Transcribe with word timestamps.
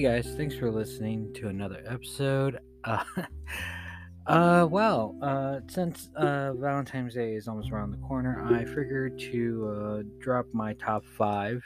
Hey 0.00 0.06
guys, 0.06 0.32
thanks 0.34 0.54
for 0.54 0.70
listening 0.70 1.30
to 1.34 1.48
another 1.48 1.84
episode. 1.86 2.58
Uh, 2.84 3.04
uh 4.26 4.66
well, 4.70 5.14
uh, 5.20 5.60
since 5.68 6.08
uh, 6.16 6.54
Valentine's 6.54 7.12
Day 7.12 7.34
is 7.34 7.46
almost 7.46 7.70
around 7.70 7.90
the 7.90 7.98
corner, 7.98 8.42
I 8.42 8.64
figured 8.64 9.18
to 9.18 9.68
uh, 9.68 10.02
drop 10.18 10.46
my 10.54 10.72
top 10.72 11.04
five 11.18 11.62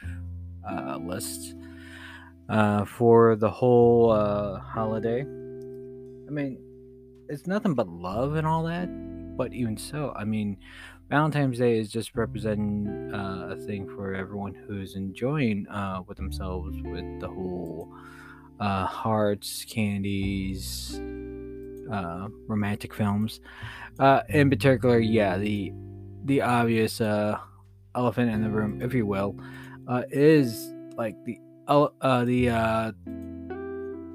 uh, 0.69 0.97
list 0.97 1.55
uh, 2.49 2.85
for 2.85 3.37
the 3.37 3.49
whole 3.49 4.11
uh, 4.11 4.59
holiday. 4.59 5.21
I 5.21 6.31
mean, 6.31 6.59
it's 7.29 7.47
nothing 7.47 7.75
but 7.75 7.87
love 7.87 8.35
and 8.35 8.49
all 8.49 8.65
that, 8.65 8.89
but 9.37 9.53
even 9.53 9.77
so, 9.77 10.13
I 10.17 10.25
mean, 10.25 10.57
Valentine's 11.09 11.59
Day 11.59 11.79
is 11.79 11.89
just 11.89 12.17
representing 12.17 13.15
uh, 13.15 13.51
a 13.53 13.57
thing 13.57 13.87
for 13.87 14.13
everyone 14.13 14.55
who's 14.55 14.97
enjoying 14.97 15.69
uh, 15.69 16.03
with 16.09 16.17
themselves 16.17 16.77
with 16.83 17.21
the 17.21 17.29
whole 17.29 17.95
uh, 18.61 18.87
hearts, 18.87 19.65
candies, 19.65 21.01
uh, 21.93 22.29
romantic 22.47 22.95
films. 22.95 23.41
Uh, 23.99 24.23
in 24.29 24.51
particular, 24.51 24.99
yeah, 24.99 25.37
the 25.39 25.73
the 26.25 26.41
obvious 26.41 27.01
uh, 27.01 27.39
elephant 27.95 28.31
in 28.31 28.43
the 28.43 28.51
room, 28.51 28.81
if 28.81 28.95
you 28.95 29.07
will, 29.07 29.37
uh, 29.89 30.03
is 30.11 30.73
like 30.97 31.15
the 31.25 31.39
uh, 31.69 32.25
the 32.25 32.49
uh, 32.49 32.93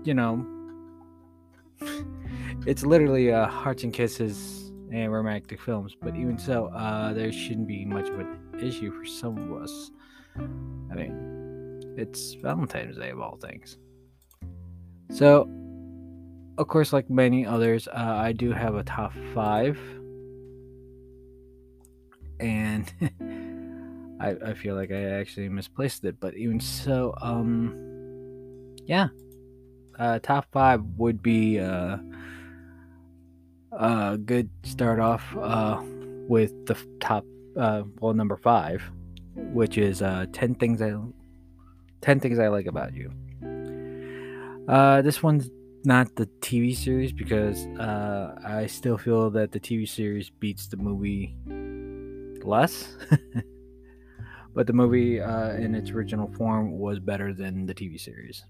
you 0.03 0.13
know, 0.13 0.45
it's 2.65 2.83
literally 2.83 3.31
uh, 3.31 3.47
hearts 3.47 3.83
and 3.83 3.93
kisses 3.93 4.71
and 4.91 5.11
romantic 5.11 5.61
films. 5.61 5.95
But 6.01 6.15
even 6.15 6.37
so, 6.37 6.67
uh, 6.67 7.13
there 7.13 7.31
shouldn't 7.31 7.67
be 7.67 7.85
much 7.85 8.09
of 8.09 8.19
an 8.19 8.59
issue 8.61 8.91
for 8.91 9.05
some 9.05 9.37
of 9.37 9.61
us. 9.61 9.91
I 10.37 10.95
mean, 10.95 11.95
it's 11.97 12.33
Valentine's 12.35 12.97
Day 12.97 13.09
of 13.11 13.19
all 13.19 13.37
things. 13.37 13.77
So, 15.11 15.49
of 16.57 16.67
course, 16.67 16.93
like 16.93 17.09
many 17.09 17.45
others, 17.45 17.87
uh, 17.87 17.91
I 17.95 18.31
do 18.31 18.51
have 18.51 18.75
a 18.75 18.83
top 18.83 19.13
five. 19.33 19.79
And 22.39 22.91
I, 24.21 24.51
I 24.51 24.53
feel 24.53 24.75
like 24.75 24.91
I 24.91 25.19
actually 25.19 25.49
misplaced 25.49 26.05
it, 26.05 26.19
but 26.19 26.35
even 26.35 26.59
so, 26.59 27.13
um, 27.21 28.75
yeah, 28.85 29.09
uh, 29.97 30.19
top 30.19 30.45
five 30.51 30.83
would 30.97 31.21
be 31.21 31.59
uh, 31.59 31.97
good 34.17 34.49
start 34.63 34.99
off 34.99 35.35
uh, 35.37 35.81
with 36.27 36.53
the 36.65 36.77
top, 36.99 37.25
uh, 37.57 37.83
well, 37.99 38.13
number 38.13 38.37
five, 38.37 38.83
which 39.35 39.77
is 39.77 40.01
uh, 40.01 40.25
10 40.33 40.55
things 40.55 40.81
I 40.81 40.93
10 42.01 42.19
things 42.19 42.39
I 42.39 42.47
like 42.47 42.65
about 42.65 42.93
you. 42.93 43.11
Uh, 44.69 45.01
this 45.01 45.23
one's 45.23 45.49
not 45.83 46.15
the 46.15 46.27
TV 46.41 46.75
series 46.75 47.11
because 47.11 47.65
uh, 47.79 48.35
I 48.45 48.67
still 48.67 48.99
feel 48.99 49.31
that 49.31 49.51
the 49.51 49.59
TV 49.59 49.89
series 49.89 50.29
beats 50.29 50.67
the 50.67 50.77
movie 50.77 51.35
less. 52.43 52.95
but 54.53 54.67
the 54.67 54.73
movie 54.73 55.19
uh, 55.19 55.53
in 55.53 55.73
its 55.73 55.89
original 55.89 56.31
form 56.37 56.77
was 56.77 56.99
better 56.99 57.33
than 57.33 57.65
the 57.65 57.73
TV 57.73 57.99
series. 57.99 58.45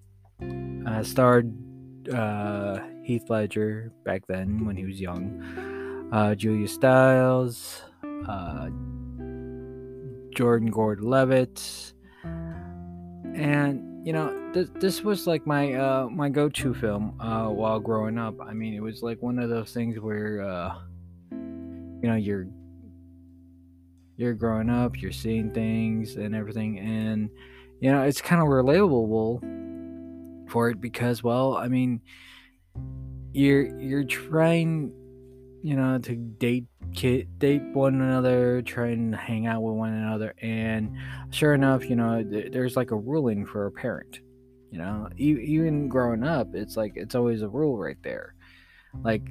Uh, 0.85 1.03
starred 1.03 1.53
uh, 2.13 2.81
Heath 3.03 3.29
Ledger 3.29 3.93
back 4.03 4.23
then 4.27 4.65
when 4.65 4.75
he 4.75 4.83
was 4.83 4.99
young, 4.99 5.41
uh, 6.11 6.35
Julia 6.35 6.67
Stiles, 6.67 7.81
uh, 8.27 8.67
Jordan 10.35 10.69
Gordon 10.69 11.09
Levitt, 11.09 11.93
and 13.35 13.88
you 14.03 14.13
know 14.13 14.51
th- 14.53 14.69
this 14.75 15.03
was 15.03 15.27
like 15.27 15.45
my 15.45 15.73
uh, 15.73 16.07
my 16.09 16.29
go 16.29 16.49
to 16.49 16.73
film 16.73 17.19
uh, 17.19 17.49
while 17.49 17.79
growing 17.79 18.17
up. 18.17 18.35
I 18.41 18.53
mean, 18.53 18.73
it 18.73 18.81
was 18.81 19.01
like 19.03 19.21
one 19.21 19.39
of 19.39 19.49
those 19.49 19.73
things 19.73 19.99
where 19.99 20.41
uh, 20.41 20.75
you 21.31 22.01
know 22.03 22.15
you're 22.15 22.47
you're 24.17 24.33
growing 24.33 24.69
up, 24.69 25.01
you're 25.01 25.11
seeing 25.11 25.51
things 25.51 26.15
and 26.15 26.35
everything, 26.35 26.79
and 26.79 27.29
you 27.79 27.91
know 27.91 28.03
it's 28.03 28.21
kind 28.21 28.41
of 28.41 28.47
relatable 28.47 29.39
for 30.49 30.69
it 30.69 30.81
because 30.81 31.23
well 31.23 31.55
i 31.55 31.67
mean 31.67 32.01
you're 33.33 33.77
you're 33.79 34.03
trying 34.03 34.91
you 35.63 35.75
know 35.75 35.97
to 35.99 36.15
date 36.15 36.65
date 36.93 37.63
one 37.73 38.01
another 38.01 38.61
try 38.61 38.87
and 38.87 39.15
hang 39.15 39.47
out 39.47 39.61
with 39.61 39.75
one 39.75 39.93
another 39.93 40.33
and 40.41 40.95
sure 41.29 41.53
enough 41.53 41.89
you 41.89 41.95
know 41.95 42.23
th- 42.23 42.51
there's 42.51 42.75
like 42.75 42.91
a 42.91 42.95
ruling 42.95 43.45
for 43.45 43.67
a 43.67 43.71
parent 43.71 44.19
you 44.71 44.77
know? 44.77 45.09
E- 45.17 45.39
even 45.39 45.87
growing 45.87 46.23
up 46.23 46.53
it's 46.53 46.77
like 46.77 46.93
it's 46.95 47.15
always 47.15 47.41
a 47.41 47.49
rule 47.49 47.77
right 47.77 48.01
there. 48.03 48.35
Like 49.03 49.23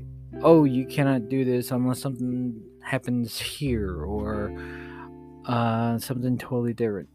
oh 0.42 0.64
you 0.64 0.86
cannot 0.86 1.28
do 1.28 1.44
this 1.44 1.70
unless 1.70 2.00
something 2.00 2.60
happens 2.82 3.38
here 3.38 4.04
or 4.04 4.56
uh, 5.46 5.98
something 5.98 6.38
totally 6.38 6.74
different 6.74 7.08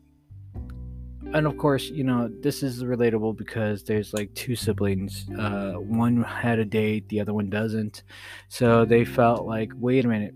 and 1.34 1.48
of 1.48 1.58
course, 1.58 1.90
you 1.90 2.04
know, 2.04 2.30
this 2.42 2.64
is 2.64 2.84
relatable 2.84 3.38
because 3.38 3.84
there's 3.84 4.14
like 4.14 4.34
two 4.34 4.56
siblings. 4.56 5.26
Uh, 5.38 5.74
one 5.74 6.24
had 6.24 6.60
a 6.60 6.66
date, 6.66 7.08
the 7.10 7.20
other 7.20 7.34
one 7.34 7.50
doesn't. 7.50 8.04
So 8.50 8.86
they 8.86 9.06
felt 9.06 9.46
like, 9.46 9.72
wait 9.76 10.06
a 10.06 10.08
minute, 10.08 10.34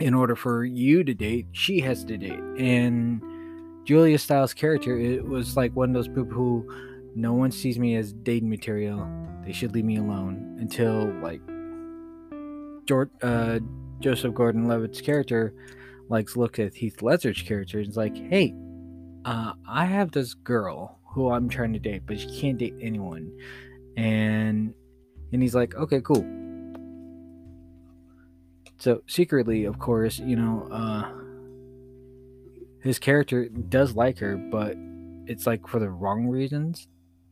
in 0.00 0.14
order 0.14 0.34
for 0.34 0.64
you 0.64 1.04
to 1.04 1.14
date, 1.14 1.46
she 1.52 1.80
has 1.80 2.04
to 2.04 2.16
date. 2.16 2.40
And 2.58 3.22
Julia 3.84 4.18
Stiles' 4.18 4.54
character, 4.54 4.98
it 4.98 5.24
was 5.24 5.56
like 5.56 5.74
one 5.76 5.90
of 5.90 5.94
those 5.94 6.08
people 6.08 6.24
who 6.24 7.10
no 7.14 7.32
one 7.32 7.50
sees 7.50 7.78
me 7.78 7.96
as 7.96 8.12
dating 8.12 8.50
material. 8.50 9.08
They 9.44 9.52
should 9.52 9.74
leave 9.74 9.84
me 9.84 9.96
alone 9.96 10.56
until 10.60 11.06
like 11.22 11.40
George, 12.86 13.10
uh, 13.22 13.60
Joseph 14.00 14.34
Gordon-Levitt's 14.34 15.00
character 15.00 15.54
likes 16.08 16.36
look 16.36 16.58
at 16.58 16.74
Heath 16.74 17.02
Ledger's 17.02 17.42
character 17.42 17.78
and 17.78 17.88
is 17.88 17.96
like, 17.96 18.16
hey, 18.16 18.54
uh, 19.24 19.52
I 19.68 19.84
have 19.84 20.12
this 20.12 20.34
girl 20.34 20.98
who 21.04 21.30
I'm 21.30 21.48
trying 21.48 21.72
to 21.72 21.78
date, 21.78 22.02
but 22.06 22.18
she 22.18 22.40
can't 22.40 22.58
date 22.58 22.74
anyone. 22.80 23.32
And 23.96 24.74
and 25.32 25.42
he's 25.42 25.54
like, 25.54 25.74
okay, 25.74 26.00
cool. 26.00 26.24
So 28.78 29.02
secretly, 29.06 29.64
of 29.64 29.78
course, 29.78 30.18
you 30.18 30.36
know, 30.36 30.68
uh, 30.72 31.12
his 32.82 32.98
character 32.98 33.48
does 33.48 33.94
like 33.94 34.18
her, 34.18 34.36
but 34.36 34.74
it's 35.26 35.46
like 35.46 35.68
for 35.68 35.78
the 35.78 35.90
wrong 35.90 36.26
reasons 36.26 36.88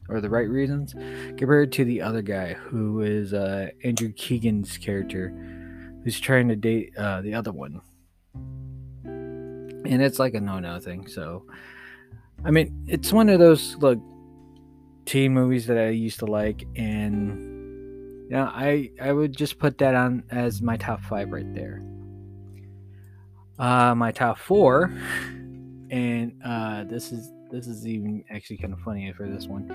or 0.09 0.21
the 0.21 0.31
right 0.31 0.49
reasons 0.49 0.95
compared 1.37 1.73
to 1.73 1.85
the 1.85 2.01
other 2.01 2.23
guy 2.23 2.53
who 2.55 3.01
is 3.01 3.33
uh, 3.33 3.69
Andrew 3.83 4.13
Keegan's 4.13 4.77
character 4.79 5.29
who's 6.05 6.21
trying 6.21 6.49
to 6.49 6.57
date 6.57 6.93
uh, 6.97 7.21
the 7.23 7.35
other 7.35 7.53
one. 7.53 7.81
And 9.05 10.03
it's 10.03 10.19
like 10.19 10.35
a 10.35 10.41
no 10.41 10.59
no 10.59 10.79
thing. 10.81 11.07
So 11.07 11.45
I 12.45 12.51
mean, 12.51 12.85
it's 12.87 13.13
one 13.13 13.29
of 13.29 13.39
those 13.39 13.77
like 13.77 13.99
teen 15.05 15.35
movies 15.35 15.67
that 15.67 15.79
I 15.79 15.89
used 15.89 16.19
to 16.21 16.27
like, 16.27 16.67
and 16.77 18.31
yeah, 18.31 18.45
I 18.45 18.91
I 19.01 19.13
would 19.13 19.37
just 19.37 19.59
put 19.59 19.79
that 19.79 19.95
on 19.95 20.23
as 20.31 20.63
my 20.63 20.77
top 20.77 21.03
five 21.03 21.31
right 21.31 21.53
there. 21.55 21.83
Uh, 23.59 23.95
my 23.95 24.13
top 24.13 24.39
four, 24.39 24.93
and 25.91 26.33
uh, 26.45 26.85
this 26.85 27.11
is 27.11 27.33
this 27.51 27.67
is 27.67 27.87
even 27.87 28.25
actually 28.31 28.59
kind 28.59 28.73
of 28.73 28.81
funny 28.81 29.13
for 29.13 29.27
this 29.27 29.47
one. 29.47 29.71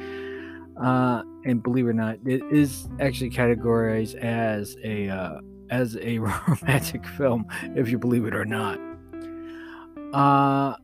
Uh, 0.82 1.22
and 1.46 1.62
believe 1.62 1.86
it 1.86 1.90
or 1.90 1.94
not, 1.94 2.18
it 2.26 2.42
is 2.52 2.88
actually 3.00 3.30
categorized 3.30 4.16
as 4.16 4.78
a 4.84 5.10
uh, 5.10 5.40
as 5.70 5.98
a 5.98 6.20
romantic 6.48 7.06
film, 7.06 7.46
if 7.76 7.90
you 7.90 7.98
believe 8.00 8.26
it 8.26 8.36
or 8.36 8.46
not. 8.46 8.80
Uh, 10.14 10.76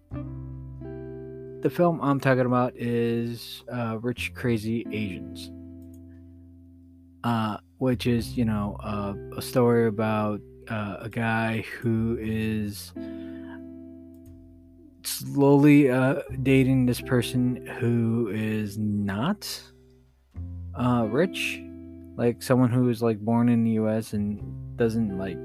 the 1.61 1.69
film 1.69 1.99
I'm 2.01 2.19
talking 2.19 2.45
about 2.45 2.73
is 2.75 3.63
uh, 3.71 3.97
Rich 3.99 4.33
Crazy 4.33 4.85
Asians, 4.91 5.51
uh, 7.23 7.57
which 7.79 8.07
is, 8.07 8.37
you 8.37 8.45
know, 8.45 8.77
uh, 8.81 9.13
a 9.35 9.41
story 9.41 9.87
about 9.87 10.39
uh, 10.69 10.97
a 11.01 11.09
guy 11.09 11.65
who 11.81 12.17
is 12.21 12.93
slowly 15.03 15.89
uh, 15.89 16.21
dating 16.43 16.85
this 16.85 17.01
person 17.01 17.65
who 17.79 18.29
is 18.33 18.77
not 18.77 19.61
uh, 20.75 21.07
rich, 21.09 21.61
like 22.15 22.41
someone 22.41 22.69
who 22.69 22.87
is 22.89 23.01
like 23.01 23.19
born 23.19 23.49
in 23.49 23.65
the 23.65 23.71
U.S. 23.71 24.13
and 24.13 24.77
doesn't 24.77 25.17
like 25.17 25.37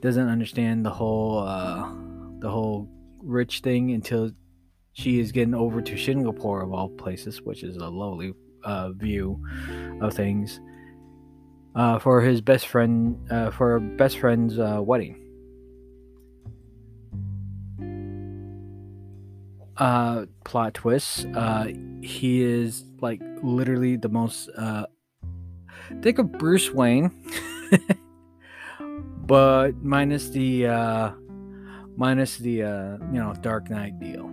doesn't 0.00 0.28
understand 0.28 0.84
the 0.84 0.90
whole 0.90 1.44
the 2.40 2.48
whole 2.48 2.88
rich 3.22 3.60
thing 3.60 3.92
until 3.92 4.30
she 4.92 5.20
is 5.20 5.32
getting 5.32 5.54
over 5.54 5.80
to 5.80 5.96
Singapore 5.96 6.62
of 6.62 6.72
all 6.72 6.88
places, 6.88 7.40
which 7.42 7.62
is 7.62 7.76
a 7.76 7.88
lovely 7.88 8.34
uh, 8.64 8.90
view 8.92 9.42
of 10.00 10.14
things, 10.14 10.60
uh, 11.74 11.98
for 11.98 12.20
his 12.20 12.40
best 12.40 12.66
friend 12.66 13.16
uh, 13.30 13.50
for 13.50 13.78
best 13.80 14.18
friend's 14.18 14.58
uh, 14.58 14.80
wedding. 14.82 15.16
uh, 19.80 20.26
plot 20.44 20.74
twists. 20.74 21.24
Uh, 21.34 21.72
he 22.02 22.42
is 22.42 22.84
like 23.00 23.20
literally 23.42 23.96
the 23.96 24.08
most. 24.08 24.50
Think 26.02 26.18
of 26.18 26.30
Bruce 26.32 26.70
Wayne, 26.70 27.10
but 29.26 29.72
minus 29.82 30.28
the 30.28 30.66
minus 32.00 32.38
the 32.38 32.62
uh, 32.62 32.96
you 33.12 33.20
know 33.20 33.34
Dark 33.42 33.68
Knight 33.68 34.00
deal, 34.00 34.26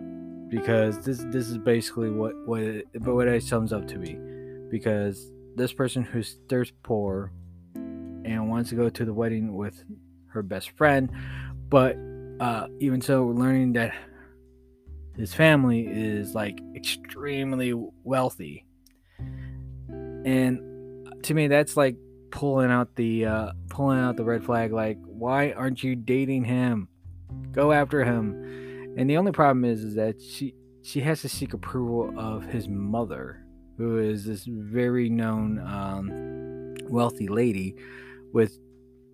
because 0.48 1.00
this 1.00 1.20
this 1.32 1.50
is 1.50 1.58
basically 1.58 2.10
what 2.10 2.34
what 2.48 2.62
it, 2.62 2.88
what 3.02 3.28
it 3.28 3.44
sums 3.44 3.74
up 3.74 3.86
to 3.90 4.00
be, 4.00 4.18
because 4.72 5.30
this 5.56 5.74
person 5.74 6.02
who's 6.02 6.38
thirst 6.48 6.72
poor 6.82 7.34
and 7.76 8.50
wants 8.50 8.70
to 8.70 8.76
go 8.76 8.90
to 8.90 9.04
the 9.04 9.14
wedding 9.14 9.56
with 9.56 9.84
her 10.28 10.42
best 10.42 10.72
friend, 10.72 11.12
but 11.68 11.98
uh, 12.40 12.68
even 12.80 13.02
so, 13.02 13.26
learning 13.26 13.74
that 13.74 13.94
his 15.18 15.34
family 15.34 15.86
is 15.86 16.34
like 16.34 16.62
extremely 16.74 17.74
wealthy, 18.06 18.66
and 19.90 20.62
to 21.24 21.34
me, 21.34 21.48
that's 21.48 21.76
like 21.76 21.98
pulling 22.32 22.72
out 22.72 22.96
the 22.96 23.26
uh, 23.26 23.52
pulling 23.70 24.00
out 24.00 24.16
the 24.16 24.24
red 24.24 24.46
flag. 24.46 24.72
Like, 24.72 25.00
why 25.04 25.52
aren't 25.52 25.84
you 25.84 25.98
dating 25.98 26.46
him? 26.46 26.88
Go 27.52 27.72
after 27.72 28.04
him. 28.04 28.96
And 28.98 29.10
the 29.10 29.18
only 29.18 29.32
problem 29.32 29.66
is, 29.66 29.84
is 29.84 29.96
that 29.96 30.22
she 30.22 30.54
she 30.82 31.02
has 31.02 31.22
to 31.22 31.30
seek 31.30 31.54
approval 31.54 32.14
of 32.18 32.46
his 32.46 32.68
mother, 32.68 33.46
who 33.78 33.98
is 33.98 34.26
this 34.26 34.46
very 34.46 35.10
known 35.10 35.60
um, 35.60 36.76
wealthy 36.90 37.28
lady 37.28 37.76
with 38.34 38.58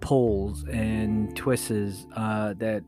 pulls 0.01 0.63
and 0.65 1.36
twists 1.36 2.06
uh, 2.15 2.54
that 2.60 2.83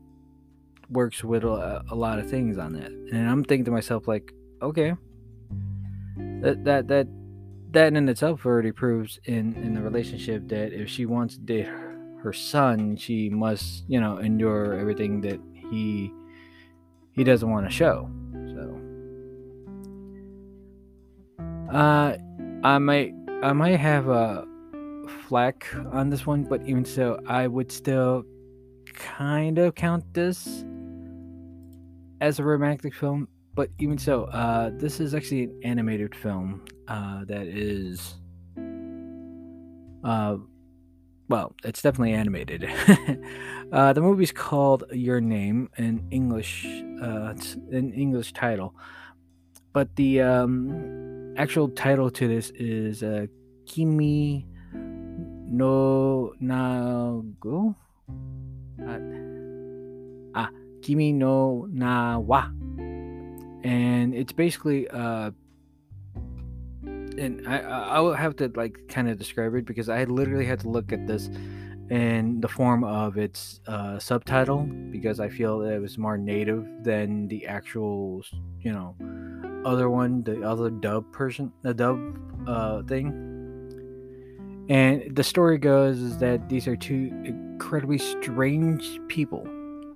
works 0.90 1.24
with 1.24 1.42
a, 1.42 1.84
a, 1.90 1.94
lot 1.94 2.18
of 2.18 2.30
things 2.30 2.58
on 2.58 2.74
that. 2.74 2.90
And 2.90 3.28
I'm 3.28 3.42
thinking 3.42 3.64
to 3.64 3.70
myself, 3.70 4.06
like, 4.06 4.32
okay, 4.62 4.94
that 6.40 6.64
that 6.64 6.88
that 6.88 7.08
that 7.72 7.94
in 7.94 8.08
itself 8.08 8.46
already 8.46 8.72
proves 8.72 9.18
in 9.24 9.54
in 9.56 9.74
the 9.74 9.82
relationship 9.82 10.48
that 10.48 10.72
if 10.72 10.88
she 10.88 11.06
wants 11.06 11.34
to 11.34 11.40
date 11.40 11.66
her, 12.26 12.32
son, 12.32 12.96
she 12.96 13.30
must 13.30 13.84
you 13.88 14.00
know 14.00 14.18
endure 14.18 14.74
everything 14.74 15.20
that 15.22 15.40
he 15.70 16.12
he 17.12 17.24
doesn't 17.24 17.50
want 17.50 17.66
to 17.66 17.72
show. 17.72 18.10
So, 18.54 18.62
uh, 21.72 22.16
I 22.64 22.78
might 22.78 23.14
I 23.42 23.52
might 23.52 23.76
have 23.76 24.08
a 24.08 24.44
flack 25.28 25.66
on 25.92 26.10
this 26.10 26.26
one, 26.26 26.42
but 26.44 26.62
even 26.66 26.84
so, 26.84 27.20
I 27.26 27.46
would 27.46 27.70
still 27.70 28.24
kind 28.94 29.58
of 29.58 29.74
count 29.74 30.04
this 30.12 30.64
as 32.20 32.38
a 32.38 32.44
romantic 32.44 32.94
film. 32.94 33.28
But 33.54 33.70
even 33.78 33.98
so, 33.98 34.24
uh, 34.24 34.70
this 34.74 35.00
is 35.00 35.14
actually 35.14 35.44
an 35.44 35.60
animated 35.64 36.14
film 36.14 36.64
uh, 36.88 37.24
that 37.24 37.46
is, 37.46 38.16
uh, 40.04 40.36
well, 41.28 41.54
it's 41.64 41.82
definitely 41.82 42.12
animated. 42.12 42.64
uh, 43.72 43.92
the 43.92 44.00
movie's 44.00 44.32
called 44.32 44.84
Your 44.92 45.20
Name, 45.20 45.70
in 45.76 46.06
English, 46.10 46.66
uh, 47.02 47.32
it's 47.34 47.54
an 47.72 47.92
English 47.92 48.32
title, 48.32 48.74
but 49.72 49.94
the 49.96 50.20
um, 50.22 51.34
actual 51.36 51.68
title 51.68 52.10
to 52.10 52.28
this 52.28 52.50
is 52.50 53.02
uh, 53.02 53.26
Kimi 53.66 54.46
no 55.48 56.32
Nago. 56.40 57.74
Uh, 58.80 58.98
ah, 60.34 60.50
Kimi 60.82 61.12
no 61.12 61.66
Na 61.70 62.18
wa. 62.18 62.48
And 63.64 64.14
it's 64.14 64.32
basically 64.32 64.88
uh 64.88 65.30
and 67.18 67.46
I 67.48 67.58
I 67.58 68.00
will 68.00 68.14
have 68.14 68.36
to 68.36 68.50
like 68.54 68.88
kind 68.88 69.08
of 69.08 69.18
describe 69.18 69.54
it 69.54 69.66
because 69.66 69.88
I 69.88 70.04
literally 70.04 70.46
had 70.46 70.60
to 70.60 70.68
look 70.68 70.92
at 70.92 71.06
this 71.06 71.28
in 71.90 72.40
the 72.40 72.48
form 72.48 72.82
of 72.82 73.16
its 73.16 73.60
uh, 73.68 73.98
subtitle 73.98 74.64
because 74.90 75.20
I 75.20 75.28
feel 75.28 75.60
that 75.60 75.72
it 75.74 75.80
was 75.80 75.98
more 75.98 76.18
native 76.18 76.66
than 76.82 77.28
the 77.28 77.46
actual 77.46 78.22
you 78.60 78.72
know 78.72 78.96
other 79.64 79.88
one 79.90 80.22
the 80.22 80.42
other 80.42 80.70
dub 80.70 81.10
person 81.12 81.52
the 81.62 81.74
dub 81.74 81.98
uh, 82.46 82.82
thing. 82.82 83.32
And 84.68 85.14
the 85.14 85.22
story 85.22 85.58
goes 85.58 85.98
is 86.00 86.18
that 86.18 86.48
these 86.48 86.66
are 86.66 86.74
two 86.74 87.12
incredibly 87.24 87.98
strange 87.98 88.98
people, 89.06 89.46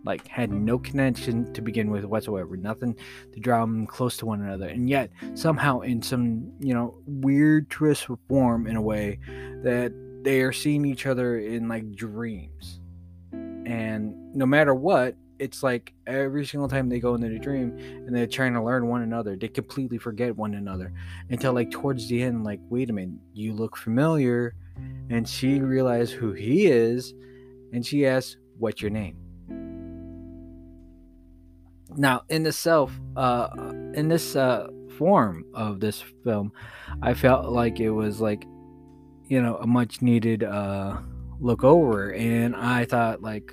like 0.04 0.26
had 0.26 0.50
no 0.50 0.78
connection 0.78 1.52
to 1.52 1.62
begin 1.62 1.90
with 1.90 2.04
whatsoever, 2.04 2.56
nothing 2.56 2.96
to 3.32 3.40
draw 3.40 3.60
them 3.60 3.86
close 3.86 4.16
to 4.18 4.26
one 4.26 4.40
another, 4.40 4.68
and 4.68 4.88
yet 4.88 5.10
somehow 5.34 5.80
in 5.80 6.02
some 6.02 6.52
you 6.60 6.74
know 6.74 6.94
weird 7.06 7.68
twist 7.70 8.06
form 8.28 8.66
in 8.66 8.76
a 8.76 8.82
way 8.82 9.18
that 9.62 9.92
they 10.22 10.40
are 10.40 10.52
seeing 10.52 10.84
each 10.84 11.06
other 11.06 11.38
in 11.38 11.68
like 11.68 11.92
dreams, 11.94 12.80
and 13.32 14.14
no 14.34 14.46
matter 14.46 14.74
what, 14.74 15.16
it's 15.40 15.62
like 15.62 15.94
every 16.06 16.44
single 16.44 16.68
time 16.68 16.88
they 16.88 17.00
go 17.00 17.14
into 17.14 17.28
the 17.28 17.38
dream 17.38 17.76
and 17.78 18.14
they're 18.14 18.26
trying 18.26 18.52
to 18.52 18.62
learn 18.62 18.86
one 18.86 19.02
another, 19.02 19.36
they 19.36 19.48
completely 19.48 19.96
forget 19.96 20.36
one 20.36 20.54
another 20.54 20.92
until 21.30 21.54
like 21.54 21.70
towards 21.70 22.08
the 22.08 22.22
end, 22.22 22.44
like, 22.44 22.60
wait 22.68 22.90
a 22.90 22.92
minute, 22.92 23.18
you 23.32 23.54
look 23.54 23.76
familiar. 23.76 24.54
And 25.08 25.28
she 25.28 25.60
realized 25.60 26.12
who 26.12 26.32
he 26.32 26.66
is 26.66 27.14
and 27.72 27.84
she 27.84 28.06
asks, 28.06 28.36
What's 28.58 28.82
your 28.82 28.90
name? 28.90 29.16
Now, 31.96 32.22
in 32.28 32.42
the 32.42 32.52
self, 32.52 32.92
uh, 33.16 33.48
in 33.94 34.08
this 34.08 34.36
uh, 34.36 34.68
form 34.96 35.44
of 35.54 35.80
this 35.80 36.02
film, 36.24 36.52
I 37.02 37.14
felt 37.14 37.46
like 37.46 37.80
it 37.80 37.90
was 37.90 38.20
like, 38.20 38.44
you 39.28 39.40
know, 39.40 39.56
a 39.56 39.66
much 39.66 40.02
needed 40.02 40.44
uh, 40.44 40.98
look 41.40 41.64
over, 41.64 42.12
and 42.12 42.54
I 42.54 42.84
thought 42.84 43.22
like, 43.22 43.52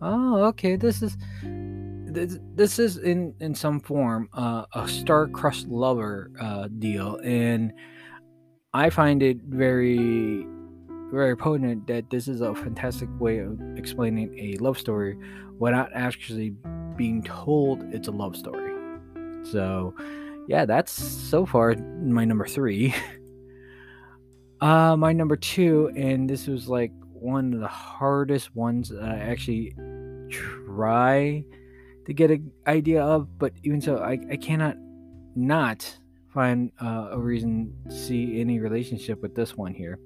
oh, 0.00 0.44
okay, 0.44 0.76
this 0.76 1.02
is 1.02 1.16
this, 1.42 2.38
this 2.54 2.78
is 2.78 2.96
in 2.98 3.34
in 3.40 3.54
some 3.54 3.80
form 3.80 4.28
uh, 4.32 4.64
a 4.74 4.88
star-crossed 4.88 5.68
lover 5.68 6.30
uh, 6.40 6.68
deal, 6.78 7.20
and 7.24 7.72
I 8.72 8.90
find 8.90 9.22
it 9.22 9.38
very 9.44 10.46
very 11.10 11.36
potent 11.36 11.86
that 11.86 12.10
this 12.10 12.28
is 12.28 12.42
a 12.42 12.54
fantastic 12.54 13.08
way 13.18 13.38
of 13.38 13.58
explaining 13.76 14.38
a 14.38 14.58
love 14.58 14.78
story 14.78 15.16
without 15.58 15.90
actually 15.94 16.54
being 16.98 17.22
told 17.22 17.82
it's 17.94 18.08
a 18.08 18.10
love 18.10 18.36
story. 18.36 18.74
So, 19.44 19.94
yeah, 20.46 20.66
that's 20.66 20.92
so 20.92 21.46
far 21.46 21.74
my 22.02 22.26
number 22.26 22.46
three. 22.46 22.94
uh, 24.60 24.96
my 24.96 25.14
number 25.14 25.36
two, 25.36 25.90
and 25.96 26.28
this 26.28 26.46
was 26.46 26.68
like 26.68 26.92
one 27.14 27.54
of 27.54 27.60
the 27.60 27.66
hardest 27.66 28.54
ones 28.54 28.92
I 28.92 29.16
actually 29.16 29.74
try 30.28 31.42
to 32.04 32.12
get 32.12 32.30
an 32.30 32.52
idea 32.66 33.02
of, 33.02 33.38
but 33.38 33.54
even 33.62 33.80
so, 33.80 33.96
I, 33.96 34.18
I 34.30 34.36
cannot 34.36 34.76
not 35.34 35.98
find 36.34 36.70
uh, 36.82 37.08
a 37.12 37.18
reason 37.18 37.72
to 37.88 37.96
see 37.96 38.40
any 38.40 38.58
relationship 38.58 39.22
with 39.22 39.34
this 39.34 39.56
one 39.56 39.72
here 39.72 39.98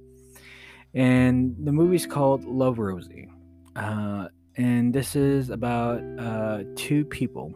and 0.94 1.56
the 1.58 1.72
movie's 1.72 2.06
called 2.06 2.44
Love 2.44 2.78
Rosie. 2.78 3.30
Uh, 3.74 4.28
and 4.56 4.92
this 4.92 5.16
is 5.16 5.50
about 5.50 6.02
uh, 6.18 6.62
two 6.76 7.04
people 7.04 7.54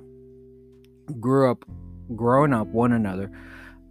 grew 1.20 1.50
up, 1.50 1.64
growing 2.14 2.52
up 2.52 2.66
one 2.68 2.92
another. 2.92 3.30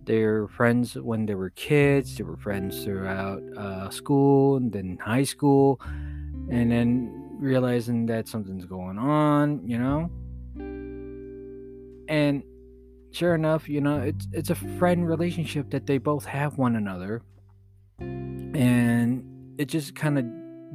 They're 0.06 0.48
friends 0.48 0.96
when 0.96 1.26
they 1.26 1.36
were 1.36 1.50
kids. 1.52 2.18
They 2.18 2.24
were 2.24 2.38
friends 2.38 2.84
throughout 2.84 3.42
uh, 3.58 3.90
school 3.90 4.58
and 4.58 4.72
then 4.72 4.98
high 5.02 5.24
school, 5.24 5.82
and 5.84 6.72
then 6.72 7.38
realizing 7.40 8.06
that 8.08 8.28
something's 8.28 8.66
going 8.66 8.98
on, 8.98 9.68
you 9.68 9.80
know. 9.80 10.10
And 12.08 12.44
sure 13.12 13.34
enough, 13.34 13.68
you 13.68 13.82
know, 13.82 14.00
it's 14.00 14.28
it's 14.32 14.50
a 14.52 14.56
friend 14.56 15.08
relationship 15.08 15.72
that 15.72 15.88
they 15.88 15.98
both 15.98 16.26
have 16.26 16.58
one 16.58 16.76
another, 16.76 17.24
and 18.00 19.24
it 19.58 19.66
just 19.66 19.96
kind 19.96 20.20
of 20.20 20.26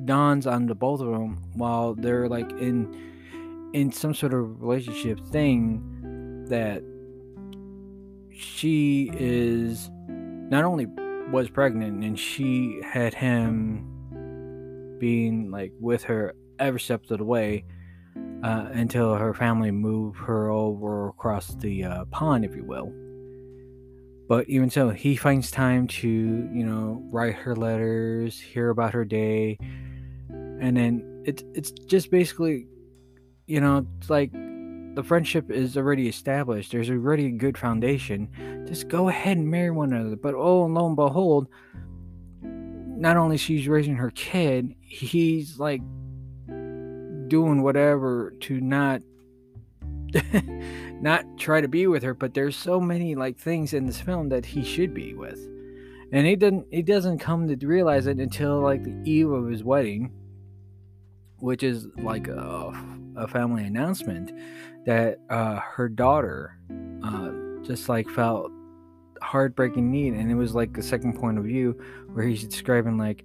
dawns 0.04 0.46
on 0.46 0.66
the 0.66 0.74
both 0.74 1.00
of 1.00 1.10
them 1.10 1.36
while 1.54 1.94
they're 1.94 2.28
like 2.28 2.50
in 2.52 3.70
in 3.72 3.92
some 3.92 4.14
sort 4.14 4.34
of 4.34 4.62
relationship 4.62 5.20
thing 5.26 6.44
that 6.48 6.82
she 8.32 9.10
is 9.14 9.90
not 10.50 10.64
only 10.64 10.86
was 11.30 11.48
pregnant 11.48 12.02
and 12.02 12.18
she 12.18 12.80
had 12.82 13.14
him 13.14 13.86
being 14.98 15.50
like 15.50 15.72
with 15.78 16.02
her 16.04 16.34
every 16.58 16.80
step 16.80 17.02
of 17.08 17.18
the 17.18 17.24
way 17.24 17.64
uh, 18.42 18.68
until 18.72 19.14
her 19.14 19.34
family 19.34 19.70
moved 19.70 20.18
her 20.18 20.50
over 20.50 21.08
across 21.08 21.48
the 21.56 21.84
uh, 21.84 22.04
pond, 22.06 22.44
if 22.44 22.54
you 22.56 22.64
will. 22.64 22.92
But 24.28 24.48
even 24.48 24.70
so, 24.70 24.90
he 24.90 25.16
finds 25.16 25.50
time 25.50 25.88
to, 25.88 26.08
you 26.08 26.64
know, 26.64 27.02
write 27.10 27.34
her 27.34 27.56
letters, 27.56 28.38
hear 28.38 28.70
about 28.70 28.94
her 28.94 29.04
day, 29.04 29.58
and 30.60 30.76
then 30.76 31.22
it's 31.24 31.42
it's 31.54 31.70
just 31.70 32.10
basically, 32.10 32.66
you 33.46 33.60
know, 33.60 33.86
it's 33.98 34.10
like 34.10 34.32
the 34.94 35.02
friendship 35.02 35.50
is 35.50 35.76
already 35.76 36.08
established. 36.08 36.72
There's 36.72 36.90
already 36.90 37.26
a 37.26 37.30
good 37.30 37.56
foundation. 37.56 38.64
Just 38.66 38.88
go 38.88 39.08
ahead 39.08 39.36
and 39.36 39.48
marry 39.48 39.70
one 39.70 39.92
another. 39.92 40.16
But 40.16 40.34
oh, 40.34 40.64
and 40.64 40.74
lo 40.74 40.86
and 40.86 40.96
behold, 40.96 41.48
not 42.42 43.16
only 43.16 43.36
she's 43.36 43.68
raising 43.68 43.96
her 43.96 44.10
kid, 44.10 44.74
he's 44.80 45.58
like 45.58 45.80
doing 47.28 47.62
whatever 47.62 48.34
to 48.40 48.60
not 48.60 49.00
not 51.00 51.24
try 51.38 51.60
to 51.60 51.68
be 51.68 51.86
with 51.86 52.02
her. 52.02 52.14
But 52.14 52.34
there's 52.34 52.56
so 52.56 52.80
many 52.80 53.14
like 53.14 53.38
things 53.38 53.72
in 53.72 53.86
this 53.86 54.00
film 54.00 54.28
that 54.30 54.44
he 54.44 54.62
should 54.62 54.92
be 54.92 55.14
with, 55.14 55.38
and 56.12 56.26
he 56.26 56.36
doesn't. 56.36 56.66
He 56.70 56.82
doesn't 56.82 57.18
come 57.18 57.48
to 57.48 57.66
realize 57.66 58.06
it 58.06 58.18
until 58.18 58.60
like 58.60 58.82
the 58.82 59.00
eve 59.04 59.30
of 59.30 59.48
his 59.48 59.64
wedding, 59.64 60.12
which 61.40 61.62
is 61.62 61.86
like 61.98 62.28
a, 62.28 62.72
a 63.16 63.28
family 63.28 63.64
announcement 63.64 64.32
that 64.86 65.18
uh, 65.28 65.56
her 65.56 65.88
daughter 65.88 66.58
uh, 67.02 67.30
just 67.62 67.88
like 67.88 68.08
felt 68.10 68.50
heartbreaking 69.22 69.90
need 69.90 70.14
and 70.14 70.30
it 70.30 70.34
was 70.34 70.54
like 70.54 70.72
the 70.72 70.82
second 70.82 71.18
point 71.18 71.38
of 71.38 71.44
view 71.44 71.78
where 72.12 72.24
he's 72.24 72.44
describing 72.44 72.96
like 72.96 73.24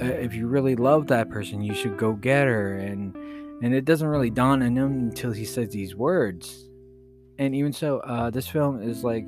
uh, 0.00 0.04
if 0.04 0.34
you 0.34 0.46
really 0.46 0.76
love 0.76 1.06
that 1.08 1.28
person 1.28 1.62
you 1.62 1.74
should 1.74 1.98
go 1.98 2.12
get 2.14 2.46
her 2.46 2.78
and 2.78 3.14
and 3.62 3.74
it 3.74 3.84
doesn't 3.84 4.08
really 4.08 4.30
dawn 4.30 4.62
on 4.62 4.76
him 4.76 4.92
until 5.10 5.32
he 5.32 5.44
says 5.44 5.68
these 5.68 5.94
words. 5.94 6.68
And 7.38 7.54
even 7.54 7.72
so 7.72 7.98
uh, 8.00 8.30
this 8.30 8.46
film 8.46 8.82
is 8.82 9.04
like 9.04 9.26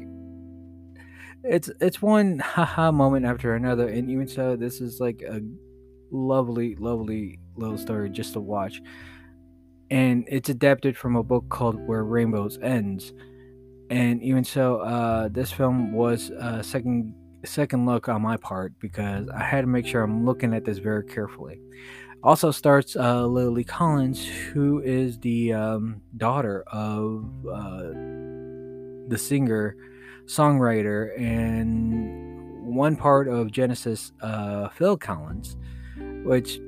it's 1.45 1.71
it's 1.81 2.01
one 2.01 2.39
haha 2.39 2.93
moment 2.93 3.27
after 3.27 3.55
another 3.55 3.89
and 3.89 4.09
even 4.09 4.29
so 4.29 4.55
this 4.55 4.81
is 4.81 5.01
like 5.01 5.23
a 5.23 5.41
lovely 6.13 6.77
lovely 6.77 7.41
little 7.57 7.79
story 7.79 8.11
just 8.11 8.33
to 8.33 8.41
watch 8.41 8.81
and 9.93 10.25
it's 10.27 10.49
adapted 10.49 10.97
from 10.97 11.17
a 11.17 11.23
book 11.23 11.51
called 11.51 11.79
Where 11.87 12.03
Rainbows 12.03 12.59
Ends. 12.63 13.13
And 13.91 14.23
even 14.23 14.43
so, 14.43 14.79
uh, 14.79 15.29
this 15.29 15.53
film 15.53 15.93
was 15.93 16.31
a 16.31 16.63
second 16.63 17.15
second 17.45 17.85
look 17.85 18.09
on 18.09 18.23
my 18.23 18.39
part 18.39 18.73
because 18.79 19.29
I 19.29 19.43
had 19.43 19.63
to 19.63 19.67
make 19.67 19.87
sure 19.87 20.03
I'm 20.03 20.25
looking 20.25 20.55
at 20.55 20.65
this 20.65 20.79
very 20.79 21.05
carefully. 21.05 21.61
Also 22.23 22.51
starts 22.51 22.97
uh, 22.97 23.27
Lily 23.27 23.65
Collins, 23.65 24.25
who 24.27 24.81
is 24.81 25.19
the 25.19 25.53
um, 25.53 26.01
daughter 26.17 26.65
of 26.69 27.29
uh, 27.53 27.91
the 29.09 29.19
singer, 29.19 29.77
songwriter, 30.25 31.21
and 31.21 32.65
one 32.65 32.97
part 32.97 33.29
of 33.29 33.51
Genesis, 33.53 34.13
uh, 34.23 34.71
Phil 34.71 34.97
Collins, 34.97 35.59
which 36.25 36.59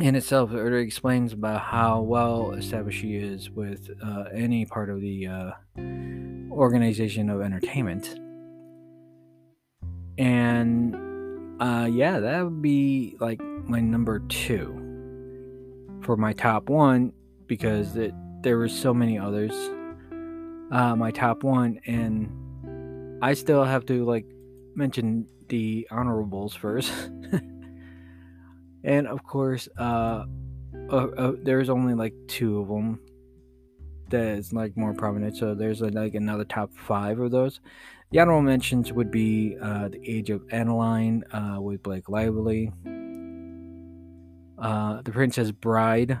in 0.00 0.14
itself 0.14 0.52
already 0.52 0.84
explains 0.84 1.32
about 1.32 1.60
how 1.60 2.00
well 2.00 2.52
established 2.52 3.00
she 3.00 3.16
is 3.16 3.50
with 3.50 3.90
uh, 4.04 4.24
any 4.32 4.64
part 4.64 4.90
of 4.90 5.00
the 5.00 5.26
uh, 5.26 5.50
organization 6.52 7.28
of 7.28 7.40
entertainment. 7.40 8.18
And 10.16 11.60
uh, 11.60 11.88
yeah, 11.90 12.20
that 12.20 12.44
would 12.44 12.62
be 12.62 13.16
like 13.18 13.40
my 13.40 13.80
number 13.80 14.20
two 14.20 14.74
for 16.02 16.16
my 16.16 16.32
top 16.32 16.68
one 16.68 17.12
because 17.46 17.96
it, 17.96 18.14
there 18.42 18.56
were 18.56 18.68
so 18.68 18.94
many 18.94 19.18
others. 19.18 19.52
Uh, 20.70 20.94
my 20.94 21.10
top 21.10 21.42
one, 21.42 21.80
and 21.86 22.30
I 23.22 23.34
still 23.34 23.64
have 23.64 23.86
to 23.86 24.04
like 24.04 24.26
mention 24.74 25.26
the 25.48 25.88
honorables 25.90 26.54
first. 26.54 26.92
and 28.84 29.06
of 29.06 29.24
course, 29.24 29.68
uh, 29.78 30.24
uh, 30.90 30.96
uh, 30.96 31.32
there's 31.42 31.68
only 31.68 31.94
like 31.94 32.14
two 32.26 32.60
of 32.60 32.68
them 32.68 33.00
that 34.10 34.38
is 34.38 34.52
like 34.52 34.76
more 34.76 34.94
prominent. 34.94 35.36
So 35.36 35.54
there's 35.54 35.80
like 35.80 36.14
another 36.14 36.44
top 36.44 36.72
five 36.74 37.18
of 37.20 37.30
those. 37.30 37.60
The 38.10 38.20
honorable 38.20 38.42
mentions 38.42 38.92
would 38.92 39.10
be 39.10 39.56
uh, 39.60 39.88
The 39.88 40.00
Age 40.02 40.30
of 40.30 40.42
Adaline 40.50 41.24
uh, 41.32 41.58
with 41.60 41.82
Blake 41.82 42.08
Lively, 42.08 42.72
uh, 44.58 45.02
The 45.02 45.12
Princess 45.12 45.50
Bride. 45.50 46.18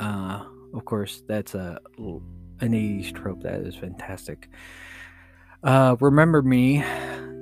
Uh, 0.00 0.44
of 0.72 0.84
course, 0.86 1.22
that's 1.28 1.54
a 1.54 1.78
an 2.60 2.72
80s 2.72 3.14
trope 3.14 3.42
that 3.42 3.60
is 3.60 3.74
fantastic. 3.74 4.48
Uh, 5.62 5.96
Remember 6.00 6.40
Me 6.40 6.82